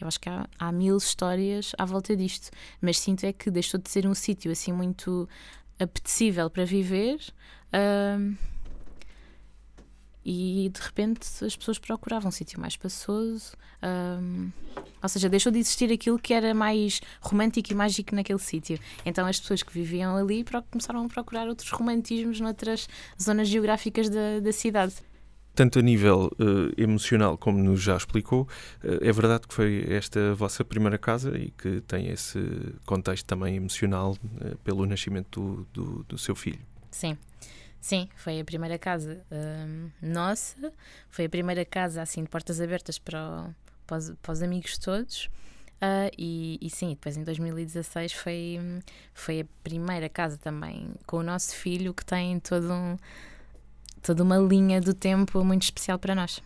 Eu 0.00 0.08
acho 0.08 0.20
que 0.20 0.28
há, 0.28 0.46
há 0.58 0.72
mil 0.72 0.96
histórias 0.96 1.72
à 1.78 1.84
volta 1.84 2.16
disto, 2.16 2.50
mas 2.80 2.98
sinto 2.98 3.24
é 3.24 3.32
que 3.32 3.50
deixou 3.50 3.80
de 3.80 3.88
ser 3.88 4.06
um 4.06 4.14
sítio 4.14 4.50
assim 4.50 4.72
muito 4.72 5.28
apetecível 5.78 6.50
para 6.50 6.64
viver. 6.64 7.18
Uh, 7.72 8.36
e 10.24 10.70
de 10.72 10.80
repente 10.80 11.26
as 11.44 11.56
pessoas 11.56 11.78
procuravam 11.78 12.28
um 12.28 12.32
sítio 12.32 12.60
mais 12.60 12.74
espaçoso, 12.74 13.52
um, 13.82 14.50
ou 15.02 15.08
seja, 15.08 15.28
deixou 15.28 15.50
de 15.50 15.58
existir 15.58 15.92
aquilo 15.92 16.18
que 16.18 16.32
era 16.32 16.54
mais 16.54 17.00
romântico 17.20 17.72
e 17.72 17.74
mágico 17.74 18.14
naquele 18.14 18.38
sítio. 18.38 18.78
Então 19.04 19.26
as 19.26 19.40
pessoas 19.40 19.62
que 19.62 19.72
viviam 19.72 20.16
ali 20.16 20.44
começaram 20.70 21.04
a 21.04 21.08
procurar 21.08 21.48
outros 21.48 21.70
romantismos 21.70 22.40
noutras 22.40 22.88
zonas 23.20 23.48
geográficas 23.48 24.08
da, 24.08 24.40
da 24.40 24.52
cidade. 24.52 24.94
Tanto 25.54 25.80
a 25.80 25.82
nível 25.82 26.32
uh, 26.40 26.80
emocional 26.80 27.36
como 27.36 27.58
nos 27.58 27.82
já 27.82 27.94
explicou, 27.94 28.42
uh, 28.42 28.98
é 29.02 29.12
verdade 29.12 29.46
que 29.46 29.52
foi 29.52 29.84
esta 29.86 30.30
a 30.30 30.34
vossa 30.34 30.64
primeira 30.64 30.96
casa 30.96 31.36
e 31.36 31.50
que 31.50 31.82
tem 31.82 32.08
esse 32.08 32.40
contexto 32.86 33.26
também 33.26 33.56
emocional 33.56 34.12
uh, 34.12 34.56
pelo 34.58 34.86
nascimento 34.86 35.66
do, 35.72 35.84
do, 35.84 36.04
do 36.04 36.18
seu 36.18 36.34
filho. 36.34 36.60
Sim. 36.90 37.18
Sim, 37.82 38.08
foi 38.14 38.38
a 38.38 38.44
primeira 38.44 38.78
casa 38.78 39.26
hum, 39.28 39.90
nossa, 40.00 40.72
foi 41.10 41.24
a 41.24 41.28
primeira 41.28 41.64
casa 41.64 42.00
assim 42.00 42.22
de 42.22 42.28
portas 42.28 42.60
abertas 42.60 42.96
para, 42.96 43.18
o, 43.18 43.54
para, 43.84 43.96
os, 43.98 44.12
para 44.22 44.32
os 44.32 44.40
amigos 44.40 44.78
todos. 44.78 45.28
Uh, 45.82 46.08
e, 46.16 46.60
e, 46.62 46.70
sim, 46.70 46.90
depois 46.90 47.16
em 47.16 47.24
2016 47.24 48.12
foi, 48.12 48.60
foi 49.12 49.40
a 49.40 49.44
primeira 49.64 50.08
casa 50.08 50.38
também 50.38 50.94
com 51.08 51.16
o 51.16 51.22
nosso 51.24 51.56
filho 51.56 51.92
que 51.92 52.04
tem 52.04 52.38
todo 52.38 52.72
um, 52.72 52.96
toda 54.00 54.22
uma 54.22 54.38
linha 54.38 54.80
do 54.80 54.94
tempo 54.94 55.44
muito 55.44 55.64
especial 55.64 55.98
para 55.98 56.14
nós. 56.14 56.40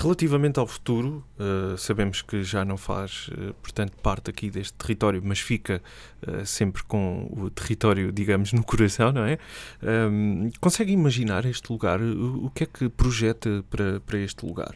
Relativamente 0.00 0.58
ao 0.58 0.66
futuro, 0.66 1.22
uh, 1.38 1.76
sabemos 1.76 2.22
que 2.22 2.42
já 2.42 2.64
não 2.64 2.78
faz, 2.78 3.28
uh, 3.28 3.52
portanto, 3.60 3.92
parte 3.98 4.30
aqui 4.30 4.48
deste 4.50 4.72
território, 4.72 5.20
mas 5.22 5.40
fica 5.40 5.82
uh, 6.26 6.46
sempre 6.46 6.82
com 6.84 7.30
o 7.30 7.50
território, 7.50 8.10
digamos, 8.10 8.50
no 8.54 8.64
coração, 8.64 9.12
não 9.12 9.24
é? 9.24 9.38
Um, 9.82 10.50
consegue 10.58 10.90
imaginar 10.90 11.44
este 11.44 11.70
lugar? 11.70 12.00
O, 12.00 12.46
o 12.46 12.50
que 12.50 12.64
é 12.64 12.66
que 12.66 12.88
projeta 12.88 13.62
para, 13.68 14.00
para 14.00 14.18
este 14.18 14.46
lugar? 14.46 14.74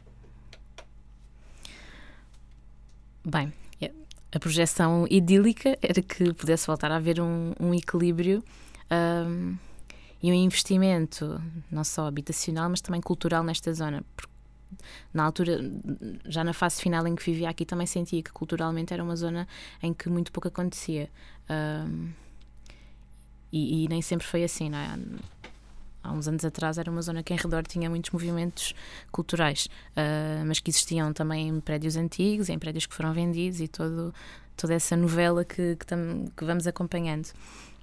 Bem, 3.25 3.50
é, 3.81 3.90
a 4.31 4.38
projeção 4.38 5.07
idílica 5.09 5.78
era 5.81 6.02
que 6.02 6.35
pudesse 6.35 6.66
voltar 6.66 6.93
a 6.93 6.97
haver 6.97 7.19
um, 7.19 7.54
um 7.59 7.73
equilíbrio 7.73 8.45
um, 9.26 9.57
e 10.23 10.31
um 10.31 10.35
investimento, 10.35 11.43
não 11.71 11.83
só 11.83 12.07
habitacional, 12.07 12.69
mas 12.69 12.83
também 12.83 13.00
cultural 13.00 13.43
nesta 13.43 13.73
zona, 13.73 14.04
porque 14.14 14.34
na 15.12 15.25
altura, 15.25 15.59
já 16.26 16.45
na 16.45 16.52
fase 16.52 16.81
final 16.81 17.07
em 17.07 17.14
que 17.14 17.25
vivia 17.25 17.49
aqui, 17.49 17.64
também 17.64 17.87
sentia 17.87 18.23
que 18.23 18.33
culturalmente 18.33 18.93
era 18.93 19.02
uma 19.02 19.16
zona 19.16 19.47
em 19.83 19.93
que 19.93 20.09
muito 20.09 20.33
pouco 20.33 20.49
acontecia. 20.49 21.09
Um, 21.50 22.11
e, 23.52 23.85
e, 23.85 23.88
nem 23.88 24.02
sempre 24.02 24.26
foi 24.26 24.43
assim, 24.43 24.69
não 24.69 24.78
é? 24.78 24.99
Há 26.02 26.12
uns 26.12 26.28
anos 26.28 26.45
atrás 26.45 26.76
era 26.76 26.90
uma 26.90 27.00
zona 27.00 27.23
que 27.23 27.33
em 27.33 27.37
redor 27.37 27.62
tinha 27.66 27.88
muitos 27.88 28.11
movimentos 28.11 28.75
culturais, 29.11 29.69
uh, 29.93 30.45
mas 30.45 30.61
que 30.61 30.71
existiam 30.71 31.12
também 31.12 31.49
em 31.49 31.61
prédios 31.61 31.97
antigos, 31.97 32.49
em 32.49 32.59
prédios 32.59 32.85
que 32.85 32.93
foram 32.93 33.14
vendidos 33.14 33.61
e 33.61 33.69
todo, 33.69 34.12
toda 34.57 34.75
essa 34.75 34.97
novela 34.97 35.45
que, 35.45 35.76
que, 35.76 35.87
tam, 35.87 36.26
que 36.37 36.45
vamos 36.45 36.66
acompanhando 36.66 37.28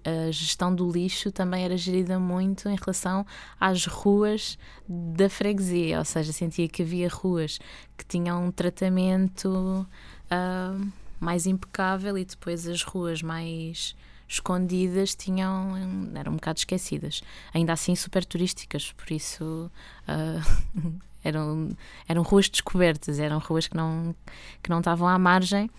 a 0.03 0.31
gestão 0.31 0.73
do 0.73 0.89
lixo 0.91 1.31
também 1.31 1.63
era 1.63 1.77
gerida 1.77 2.19
muito 2.19 2.67
em 2.67 2.75
relação 2.75 3.25
às 3.59 3.85
ruas 3.85 4.57
da 4.87 5.29
freguesia, 5.29 5.99
ou 5.99 6.05
seja, 6.05 6.31
sentia 6.33 6.67
que 6.67 6.81
havia 6.81 7.07
ruas 7.07 7.59
que 7.97 8.05
tinham 8.05 8.45
um 8.45 8.51
tratamento 8.51 9.85
uh, 10.31 10.91
mais 11.19 11.45
impecável 11.45 12.17
e 12.17 12.25
depois 12.25 12.67
as 12.67 12.83
ruas 12.83 13.21
mais 13.21 13.95
escondidas 14.27 15.13
tinham 15.13 15.75
eram 16.15 16.31
um 16.31 16.35
bocado 16.35 16.57
esquecidas. 16.57 17.21
Ainda 17.53 17.73
assim 17.73 17.95
super 17.95 18.25
turísticas 18.25 18.93
por 18.93 19.11
isso 19.11 19.69
uh, 20.07 20.91
eram 21.23 21.69
eram 22.07 22.23
ruas 22.23 22.49
descobertas 22.49 23.19
eram 23.19 23.37
ruas 23.39 23.67
que 23.67 23.75
não 23.75 24.15
que 24.63 24.69
não 24.69 24.79
estavam 24.79 25.07
à 25.07 25.19
margem 25.19 25.69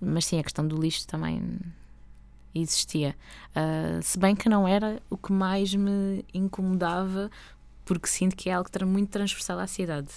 mas 0.00 0.24
sim 0.24 0.38
a 0.38 0.42
questão 0.42 0.66
do 0.66 0.80
lixo 0.80 1.06
também 1.06 1.42
existia. 2.60 3.16
Uh, 3.50 4.02
se 4.02 4.18
bem 4.18 4.34
que 4.34 4.48
não 4.48 4.66
era 4.66 5.00
o 5.10 5.16
que 5.16 5.32
mais 5.32 5.74
me 5.74 6.24
incomodava, 6.32 7.30
porque 7.84 8.08
sinto 8.08 8.36
que 8.36 8.50
é 8.50 8.54
algo 8.54 8.68
muito 8.86 9.10
transversal 9.10 9.58
à 9.58 9.66
cidade 9.66 10.08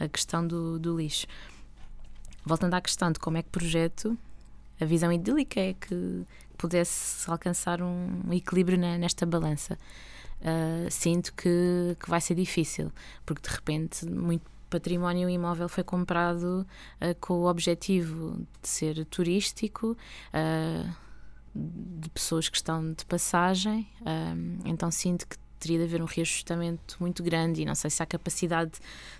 a 0.00 0.08
questão 0.08 0.44
do, 0.46 0.78
do 0.78 0.96
lixo. 0.96 1.26
Voltando 2.44 2.74
à 2.74 2.80
questão 2.80 3.12
de 3.12 3.18
como 3.18 3.36
é 3.36 3.42
que 3.42 3.50
projeto, 3.50 4.16
a 4.80 4.84
visão 4.86 5.12
idílica 5.12 5.60
é 5.60 5.74
que 5.74 6.24
pudesse 6.56 7.30
alcançar 7.30 7.82
um 7.82 8.32
equilíbrio 8.32 8.78
na, 8.78 8.96
nesta 8.96 9.26
balança. 9.26 9.78
Uh, 10.40 10.90
sinto 10.90 11.34
que, 11.34 11.96
que 12.02 12.08
vai 12.08 12.20
ser 12.20 12.34
difícil, 12.34 12.90
porque 13.26 13.46
de 13.46 13.54
repente 13.54 14.06
muito 14.06 14.42
património 14.70 15.28
imóvel 15.28 15.68
foi 15.68 15.84
comprado 15.84 16.66
uh, 17.00 17.14
com 17.20 17.34
o 17.34 17.46
objetivo 17.46 18.38
de 18.62 18.68
ser 18.68 19.04
turístico, 19.04 19.96
uh, 20.32 20.90
de 21.54 22.08
pessoas 22.10 22.48
que 22.48 22.56
estão 22.56 22.92
de 22.92 23.04
passagem, 23.04 23.86
então 24.64 24.90
sinto 24.90 25.26
que 25.26 25.36
teria 25.58 25.78
de 25.78 25.84
haver 25.84 26.00
um 26.00 26.06
reajustamento 26.06 26.96
muito 26.98 27.22
grande 27.22 27.60
e 27.60 27.64
não 27.64 27.74
sei 27.74 27.90
se 27.90 28.02
há 28.02 28.06
capacidade, 28.06 28.72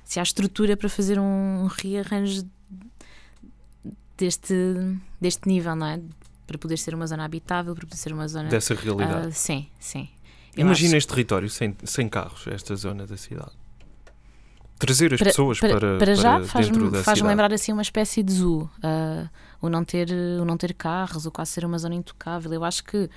se 0.05 0.19
há 0.19 0.23
estrutura 0.23 0.77
para 0.77 0.89
fazer 0.89 1.19
um 1.19 1.67
rearranjo 1.67 2.47
deste, 4.17 4.55
deste 5.21 5.49
nível, 5.49 5.77
não 5.77 5.87
é? 5.87 6.01
Para 6.47 6.59
poder 6.59 6.79
ser 6.79 6.95
uma 6.95 7.07
zona 7.07 7.25
habitável, 7.25 7.75
para 7.75 7.87
poder 7.87 7.97
ser 7.97 8.13
uma 8.13 8.27
zona. 8.27 8.49
Dessa 8.49 8.75
realidade. 8.75 9.29
Uh, 9.29 9.33
sim, 9.33 9.69
sim. 9.79 10.09
Imagina 10.57 10.97
este 10.97 11.09
território 11.09 11.49
sem, 11.49 11.77
sem 11.85 12.09
carros, 12.09 12.47
esta 12.49 12.75
zona 12.75 13.07
da 13.07 13.17
cidade. 13.17 13.53
Trazer 14.81 15.13
as 15.15 15.19
para, 15.21 15.31
pessoas 15.31 15.61
para, 15.61 15.79
para, 15.79 15.99
para 15.99 16.15
já 16.15 16.43
faz-me 16.43 17.03
faz 17.03 17.21
lembrar 17.21 17.53
assim 17.53 17.71
uma 17.71 17.83
espécie 17.83 18.23
de 18.23 18.33
zoo. 18.33 18.63
Uh, 18.79 19.29
o, 19.61 19.69
não 19.69 19.85
ter, 19.85 20.11
o 20.11 20.45
não 20.45 20.57
ter 20.57 20.73
carros, 20.73 21.27
o 21.27 21.31
quase 21.31 21.53
ser 21.53 21.65
uma 21.65 21.79
zona 21.79 21.95
intocável. 21.95 22.53
Eu 22.53 22.65
acho 22.65 22.83
que 22.83 23.09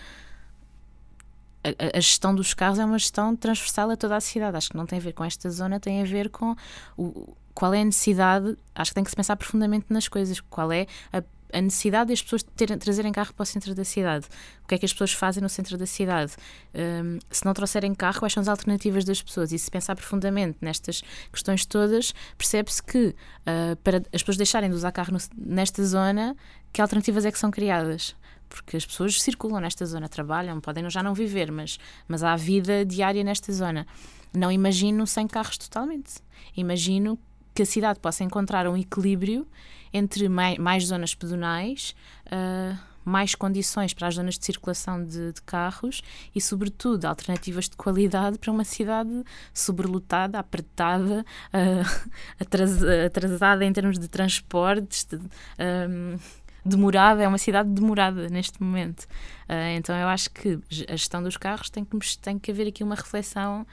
a, 1.63 1.97
a, 1.97 1.99
gestão 1.99 2.35
dos 2.35 2.53
carros 2.53 2.77
é 2.77 2.85
uma 2.85 2.99
gestão 2.99 3.35
transversal 3.35 3.89
a 3.89 3.95
toda 3.95 4.15
a 4.17 4.21
cidade. 4.21 4.57
Acho 4.57 4.69
que 4.69 4.77
não 4.77 4.85
tem 4.85 4.99
a 4.99 5.01
ver 5.01 5.13
com 5.13 5.23
esta 5.23 5.49
zona, 5.49 5.79
tem 5.79 6.01
a 6.01 6.05
ver 6.05 6.29
com 6.29 6.55
o, 6.97 7.33
qual 7.53 7.73
é 7.73 7.81
a 7.81 7.85
necessidade. 7.85 8.57
Acho 8.75 8.91
que 8.91 8.95
tem 8.95 9.03
que 9.03 9.09
se 9.09 9.15
pensar 9.15 9.35
profundamente 9.37 9.85
nas 9.89 10.07
coisas. 10.07 10.41
Qual 10.41 10.71
é 10.71 10.85
a 11.11 11.23
a 11.53 11.61
necessidade 11.61 12.09
das 12.09 12.21
pessoas 12.21 12.43
terem, 12.43 12.77
trazerem 12.77 13.11
carro 13.11 13.33
para 13.33 13.43
o 13.43 13.45
centro 13.45 13.73
da 13.75 13.85
cidade. 13.85 14.25
O 14.63 14.67
que 14.67 14.75
é 14.75 14.77
que 14.77 14.85
as 14.85 14.91
pessoas 14.91 15.13
fazem 15.13 15.41
no 15.41 15.49
centro 15.49 15.77
da 15.77 15.85
cidade? 15.85 16.33
Um, 16.73 17.19
se 17.29 17.45
não 17.45 17.53
trouxerem 17.53 17.93
carro, 17.93 18.19
quais 18.19 18.33
são 18.33 18.41
as 18.41 18.47
alternativas 18.47 19.05
das 19.05 19.21
pessoas? 19.21 19.51
E 19.51 19.59
se 19.59 19.69
pensar 19.69 19.95
profundamente 19.95 20.57
nestas 20.61 21.03
questões 21.31 21.65
todas, 21.65 22.13
percebe-se 22.37 22.81
que 22.81 23.07
uh, 23.07 23.75
para 23.83 23.97
as 24.11 24.21
pessoas 24.21 24.37
deixarem 24.37 24.69
de 24.69 24.75
usar 24.75 24.91
carro 24.91 25.13
no, 25.13 25.19
nesta 25.37 25.85
zona, 25.85 26.35
que 26.71 26.81
alternativas 26.81 27.25
é 27.25 27.31
que 27.31 27.39
são 27.39 27.51
criadas? 27.51 28.15
porque 28.53 28.77
as 28.77 28.85
pessoas 28.85 29.19
circulam 29.19 29.59
nesta 29.59 29.83
zona, 29.83 30.07
trabalham, 30.07 30.61
podem 30.61 30.87
já 30.87 31.01
não 31.01 31.15
viver, 31.15 31.51
mas, 31.51 31.79
mas 32.07 32.23
há 32.23 32.35
vida 32.35 32.85
diária 32.85 33.23
nesta 33.23 33.51
zona. 33.51 33.87
Não 34.31 34.51
imagino 34.51 35.07
sem 35.07 35.27
carros 35.27 35.57
totalmente. 35.57 36.21
Imagino 36.55 37.17
que 37.53 37.63
a 37.63 37.65
cidade 37.65 37.99
possa 37.99 38.23
encontrar 38.23 38.67
um 38.67 38.77
equilíbrio 38.77 39.47
entre 39.93 40.27
mais, 40.27 40.85
zonas 40.85 41.13
pedonais, 41.13 41.95
uh, 42.27 42.77
mais 43.05 43.35
condições 43.35 43.93
para 43.93 44.07
as 44.07 44.15
zonas 44.15 44.37
de 44.37 44.45
circulação 44.45 45.03
de, 45.03 45.33
de, 45.33 45.41
carros 45.41 46.01
e, 46.33 46.41
sobretudo, 46.41 47.05
alternativas 47.05 47.69
de 47.69 47.75
qualidade 47.75 48.37
para 48.37 48.51
uma 48.51 48.63
cidade 48.63 49.23
sobrelotada, 49.53 50.39
apertada, 50.39 51.25
uh, 51.53 53.05
atrasada 53.05 53.65
em 53.65 53.73
termos 53.73 53.99
de 53.99 54.07
transportes. 54.07 55.05
De, 55.05 55.17
um, 55.17 56.17
demorada, 56.65 57.21
é 57.21 57.27
uma 57.27 57.37
cidade 57.37 57.69
demorada 57.69 58.29
neste 58.29 58.61
momento. 58.61 59.03
Uh, 59.49 59.75
então 59.75 59.95
eu 59.95 60.07
acho 60.07 60.31
que 60.31 60.59
a 60.87 60.95
gestão 60.95 61.21
dos 61.21 61.37
carros 61.37 61.69
tem 61.69 61.83
que, 61.83 62.17
tem 62.19 62.39
que 62.39 62.51
haver 62.51 62.67
aqui 62.67 62.83
uma 62.83 62.95
reflexão 62.95 63.65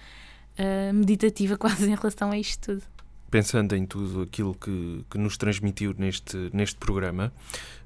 uh, 0.58 0.94
meditativa 0.94 1.56
quase 1.58 1.88
em 1.88 1.94
relação 1.94 2.32
a 2.32 2.38
isto 2.38 2.74
tudo 2.74 2.99
pensando 3.30 3.76
em 3.76 3.86
tudo 3.86 4.22
aquilo 4.22 4.54
que, 4.54 5.04
que 5.08 5.18
nos 5.18 5.36
transmitiu 5.36 5.94
neste, 5.96 6.36
neste 6.52 6.76
programa, 6.76 7.32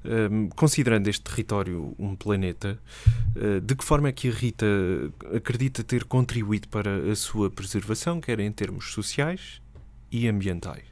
um, 0.03 0.49
considerando 0.49 1.07
este 1.07 1.23
território 1.23 1.93
um 1.99 2.15
planeta, 2.15 2.79
uh, 3.35 3.61
de 3.61 3.75
que 3.75 3.83
forma 3.83 4.09
é 4.09 4.11
que 4.11 4.29
a 4.29 4.31
Rita 4.31 4.65
acredita 5.35 5.83
ter 5.83 6.03
contribuído 6.05 6.67
para 6.69 7.11
a 7.11 7.15
sua 7.15 7.49
preservação, 7.49 8.19
quer 8.19 8.39
em 8.39 8.51
termos 8.51 8.91
sociais 8.91 9.61
e 10.11 10.27
ambientais? 10.27 10.83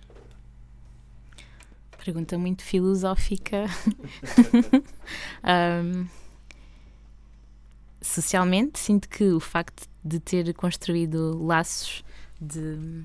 Pergunta 2.03 2.37
muito 2.37 2.63
filosófica. 2.63 3.65
um, 5.43 6.05
socialmente, 8.01 8.77
sinto 8.77 9.07
que 9.07 9.23
o 9.31 9.39
facto 9.39 9.87
de 10.03 10.19
ter 10.19 10.53
construído 10.53 11.41
laços 11.41 12.03
de 12.41 13.03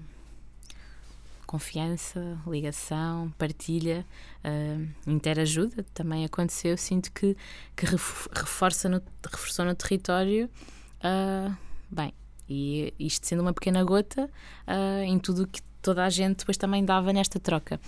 confiança, 1.48 2.38
ligação, 2.46 3.32
partilha, 3.38 4.04
uh, 4.44 5.10
interajuda 5.10 5.82
também 5.94 6.22
aconteceu. 6.26 6.76
Sinto 6.76 7.10
que, 7.10 7.34
que 7.74 7.86
reforça 7.86 8.86
no, 8.86 9.00
reforçou 9.24 9.64
no 9.64 9.74
território. 9.74 10.50
Uh, 10.98 11.56
bem, 11.90 12.12
e 12.46 12.92
isto 12.98 13.26
sendo 13.26 13.40
uma 13.40 13.54
pequena 13.54 13.82
gota 13.82 14.26
uh, 14.66 15.02
em 15.02 15.18
tudo 15.18 15.46
que 15.46 15.62
toda 15.80 16.04
a 16.04 16.10
gente 16.10 16.40
depois 16.40 16.58
também 16.58 16.84
dava 16.84 17.14
nesta 17.14 17.40
troca. 17.40 17.80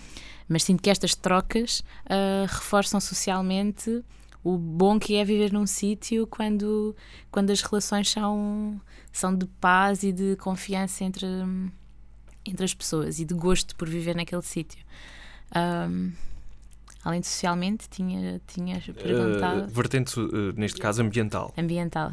Mas 0.48 0.62
sinto 0.62 0.82
que 0.82 0.88
estas 0.88 1.14
trocas 1.14 1.84
reforçam 2.48 2.98
socialmente 2.98 4.02
o 4.42 4.56
bom 4.56 4.98
que 4.98 5.16
é 5.16 5.24
viver 5.24 5.52
num 5.52 5.66
sítio 5.66 6.26
quando, 6.26 6.96
quando 7.30 7.50
as 7.50 7.60
relações 7.60 8.10
são, 8.10 8.80
são 9.12 9.36
de 9.36 9.46
paz 9.60 10.02
e 10.02 10.12
de 10.12 10.34
confiança 10.36 11.04
entre, 11.04 11.26
entre 12.44 12.64
as 12.64 12.74
pessoas 12.74 13.18
e 13.18 13.24
de 13.24 13.34
gosto 13.34 13.74
por 13.76 13.88
viver 13.88 14.14
naquele 14.14 14.42
sítio. 14.42 14.84
Um, 15.54 16.12
além 17.04 17.20
de 17.20 17.26
socialmente, 17.26 17.88
tinha, 17.88 18.40
tinha 18.46 18.80
perguntado. 18.80 19.64
Uh, 19.64 19.68
vertente, 19.68 20.18
uh, 20.18 20.52
neste 20.56 20.78
caso, 20.78 21.02
ambiental. 21.02 21.52
Ambiental. 21.56 22.12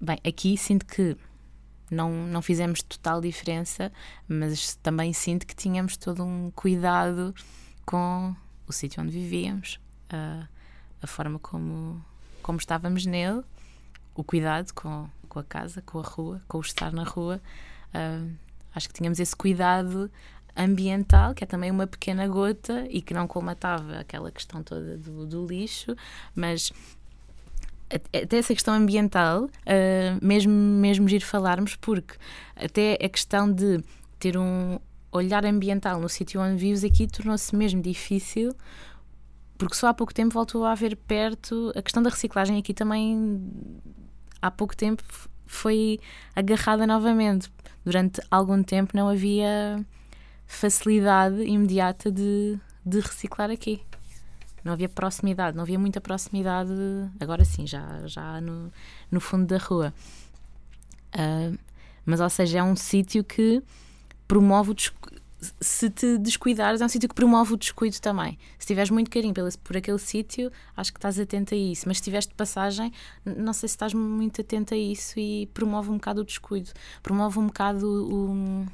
Bem, 0.00 0.18
aqui 0.24 0.56
sinto 0.56 0.86
que 0.86 1.16
não, 1.90 2.10
não 2.10 2.42
fizemos 2.42 2.82
total 2.82 3.20
diferença, 3.20 3.92
mas 4.28 4.76
também 4.76 5.12
sinto 5.12 5.46
que 5.46 5.56
tínhamos 5.56 5.96
todo 5.96 6.22
um 6.22 6.50
cuidado 6.54 7.34
com 7.84 8.34
o 8.66 8.72
sítio 8.72 9.02
onde 9.02 9.10
vivíamos, 9.10 9.80
a, 10.10 10.46
a 11.02 11.06
forma 11.06 11.38
como, 11.38 12.04
como 12.42 12.58
estávamos 12.58 13.06
nele, 13.06 13.42
o 14.14 14.22
cuidado 14.22 14.72
com, 14.74 15.08
com 15.28 15.38
a 15.38 15.44
casa, 15.44 15.80
com 15.82 15.98
a 15.98 16.02
rua, 16.02 16.42
com 16.46 16.58
o 16.58 16.60
estar 16.60 16.92
na 16.92 17.04
rua. 17.04 17.40
Uh, 17.94 18.30
acho 18.74 18.88
que 18.88 18.94
tínhamos 18.94 19.18
esse 19.20 19.34
cuidado 19.34 20.10
ambiental, 20.56 21.34
que 21.34 21.44
é 21.44 21.46
também 21.46 21.70
uma 21.70 21.86
pequena 21.86 22.26
gota 22.26 22.86
e 22.90 23.00
que 23.00 23.14
não 23.14 23.26
colmatava 23.26 23.98
aquela 23.98 24.30
questão 24.30 24.62
toda 24.62 24.96
do, 24.98 25.26
do 25.26 25.46
lixo, 25.46 25.94
mas 26.34 26.72
até 27.90 28.36
essa 28.36 28.52
questão 28.52 28.74
ambiental, 28.74 29.44
uh, 29.44 29.48
mesmo, 30.20 30.52
mesmo 30.52 31.08
ir 31.08 31.20
falarmos, 31.20 31.76
porque 31.76 32.14
até 32.54 32.98
a 33.02 33.08
questão 33.08 33.50
de 33.50 33.82
ter 34.18 34.36
um 34.36 34.78
olhar 35.10 35.44
ambiental 35.46 36.00
no 36.00 36.08
sítio 36.08 36.40
onde 36.40 36.56
vives 36.56 36.84
aqui 36.84 37.06
tornou-se 37.06 37.54
mesmo 37.56 37.80
difícil, 37.80 38.54
porque 39.56 39.74
só 39.74 39.88
há 39.88 39.94
pouco 39.94 40.12
tempo 40.12 40.34
voltou 40.34 40.64
a 40.64 40.72
haver 40.72 40.96
perto 40.96 41.72
a 41.74 41.82
questão 41.82 42.02
da 42.02 42.10
reciclagem 42.10 42.58
aqui 42.58 42.74
também 42.74 43.50
há 44.40 44.50
pouco 44.50 44.76
tempo 44.76 45.02
foi 45.46 45.98
agarrada 46.36 46.86
novamente. 46.86 47.50
Durante 47.88 48.20
algum 48.30 48.62
tempo 48.62 48.94
não 48.94 49.08
havia 49.08 49.82
facilidade 50.46 51.42
imediata 51.42 52.12
de, 52.12 52.60
de 52.84 53.00
reciclar 53.00 53.50
aqui. 53.50 53.80
Não 54.62 54.74
havia 54.74 54.90
proximidade, 54.90 55.56
não 55.56 55.62
havia 55.62 55.78
muita 55.78 55.98
proximidade, 55.98 56.70
agora 57.18 57.46
sim, 57.46 57.66
já, 57.66 58.06
já 58.06 58.42
no, 58.42 58.70
no 59.10 59.20
fundo 59.22 59.46
da 59.46 59.56
rua. 59.56 59.94
Uh, 61.14 61.58
mas, 62.04 62.20
ou 62.20 62.28
seja, 62.28 62.58
é 62.58 62.62
um 62.62 62.76
sítio 62.76 63.24
que 63.24 63.62
promove 64.26 64.72
o 64.72 64.74
se 65.60 65.88
te 65.88 66.18
descuidares, 66.18 66.80
é 66.80 66.84
um 66.84 66.88
sítio 66.88 67.08
que 67.08 67.14
promove 67.14 67.54
o 67.54 67.56
descuido 67.56 68.00
também. 68.00 68.38
Se 68.58 68.66
tiveres 68.66 68.90
muito 68.90 69.10
carinho 69.10 69.32
pelo, 69.32 69.48
por 69.58 69.76
aquele 69.76 69.98
sítio, 69.98 70.50
acho 70.76 70.92
que 70.92 70.98
estás 70.98 71.18
atento 71.18 71.54
a 71.54 71.56
isso. 71.56 71.84
Mas 71.86 71.98
se 71.98 72.02
estiveres 72.02 72.26
de 72.26 72.34
passagem, 72.34 72.92
não 73.24 73.52
sei 73.52 73.68
se 73.68 73.74
estás 73.74 73.94
muito 73.94 74.40
atento 74.40 74.74
a 74.74 74.76
isso 74.76 75.18
e 75.18 75.46
promove 75.54 75.90
um 75.90 75.94
bocado 75.94 76.22
o 76.22 76.24
descuido. 76.24 76.70
Promove 77.02 77.38
um 77.38 77.46
bocado 77.46 77.86
o, 77.86 78.66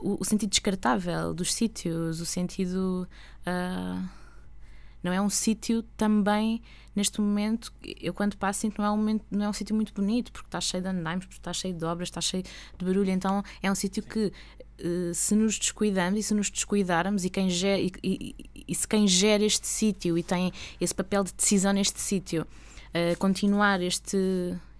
o, 0.00 0.18
o 0.20 0.24
sentido 0.24 0.50
descartável 0.50 1.34
dos 1.34 1.52
sítios, 1.52 2.20
o 2.20 2.26
sentido. 2.26 3.06
Uh, 3.40 4.20
não 5.02 5.12
é 5.12 5.20
um 5.20 5.30
sítio 5.30 5.82
também 5.96 6.62
neste 6.94 7.20
momento 7.20 7.72
eu 8.00 8.12
quando 8.12 8.36
passo 8.36 8.60
sinto 8.60 8.82
não 8.82 8.86
é 8.86 8.90
um 8.90 9.20
não 9.30 9.46
é 9.46 9.48
um 9.48 9.52
sítio 9.52 9.74
muito 9.74 9.94
bonito 9.94 10.30
porque 10.32 10.48
está 10.48 10.60
cheio 10.60 10.82
de 10.82 10.88
andaimes 10.88 11.24
porque 11.24 11.38
está 11.38 11.52
cheio 11.52 11.74
de 11.74 11.84
obras 11.84 12.08
está 12.08 12.20
cheio 12.20 12.42
de 12.42 12.84
barulho 12.84 13.10
então 13.10 13.42
é 13.62 13.70
um 13.70 13.74
sítio 13.74 14.02
que 14.02 14.32
se 15.14 15.34
nos 15.34 15.58
descuidamos 15.58 16.18
e 16.18 16.22
se 16.22 16.34
nos 16.34 16.50
descuidarmos 16.50 17.24
e 17.24 17.30
quem 17.30 17.48
gera, 17.50 17.80
e, 17.80 17.92
e, 18.02 18.34
e 18.68 18.74
se 18.74 18.86
quem 18.86 19.06
gera 19.06 19.44
este 19.44 19.66
sítio 19.66 20.16
e 20.16 20.22
tem 20.22 20.52
esse 20.80 20.94
papel 20.94 21.24
de 21.24 21.32
decisão 21.32 21.72
neste 21.72 22.00
sítio 22.00 22.42
uh, 22.42 23.18
continuar 23.18 23.82
este 23.82 24.16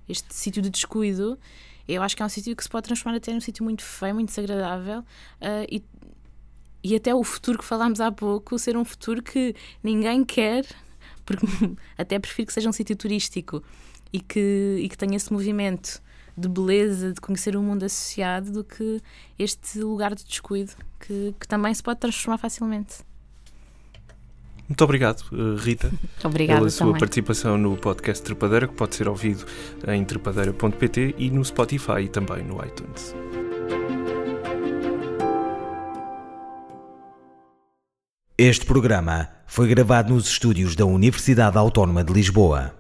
este 0.09 0.35
sítio 0.35 0.63
de 0.63 0.71
descuido 0.71 1.39
eu 1.87 2.03
acho 2.03 2.17
que 2.17 2.23
é 2.23 2.27
um 2.27 2.29
sítio 2.29 2.55
que 2.55 2.63
se 2.63 2.69
pode 2.69 2.87
transformar 2.87 3.17
até 3.17 3.33
num 3.33 3.41
sítio 3.41 3.65
muito 3.65 3.83
feio, 3.83 4.15
muito 4.15 4.29
desagradável 4.29 5.01
uh, 5.01 5.67
e 5.71 5.83
e 6.83 6.97
até 6.97 7.15
o 7.15 7.23
futuro 7.23 7.59
que 7.59 7.65
falámos 7.65 8.01
há 8.01 8.11
pouco 8.11 8.59
ser 8.59 8.77
um 8.77 8.85
futuro 8.85 9.23
que 9.23 9.55
ninguém 9.83 10.25
quer, 10.25 10.65
porque 11.25 11.47
até 11.97 12.19
prefiro 12.19 12.47
que 12.47 12.53
seja 12.53 12.69
um 12.69 12.73
sítio 12.73 12.97
turístico 12.97 13.63
e 14.13 14.21
que, 14.21 14.81
e 14.83 14.89
que 14.89 14.97
tenha 14.97 15.17
esse 15.17 15.33
movimento 15.33 16.03
de 16.37 16.49
beleza, 16.49 17.13
de 17.13 17.21
conhecer 17.21 17.57
o 17.57 17.63
mundo 17.63 17.85
associado, 17.85 18.51
do 18.51 18.65
que 18.65 19.01
este 19.39 19.81
lugar 19.81 20.15
de 20.15 20.25
descuido 20.25 20.73
que, 20.99 21.35
que 21.39 21.49
também 21.49 21.73
se 21.75 21.83
pode 21.83 22.01
transformar 22.01 22.39
facilmente. 22.39 22.99
Muito 24.69 24.85
obrigado, 24.85 25.25
eh, 25.33 25.61
Rita, 25.61 25.91
Obrigada 26.23 26.61
pela 26.61 26.71
sua 26.71 26.87
também. 26.87 27.01
participação 27.01 27.59
no 27.59 27.77
podcast 27.77 28.23
Trepadeira, 28.23 28.69
que 28.69 28.75
pode 28.75 28.95
ser 28.95 29.09
ouvido 29.09 29.45
em 29.89 30.05
trepadeira.pt 30.05 31.17
e 31.19 31.29
no 31.29 31.45
Spotify 31.45 32.03
e 32.03 32.09
também 32.09 32.45
no 32.45 32.65
iTunes. 32.65 33.13
Este 38.39 38.65
programa 38.65 39.29
foi 39.47 39.69
gravado 39.69 40.15
nos 40.15 40.27
estúdios 40.29 40.75
da 40.75 40.87
Universidade 40.87 41.59
Autónoma 41.59 42.03
de 42.03 42.13
Lisboa. 42.13 42.80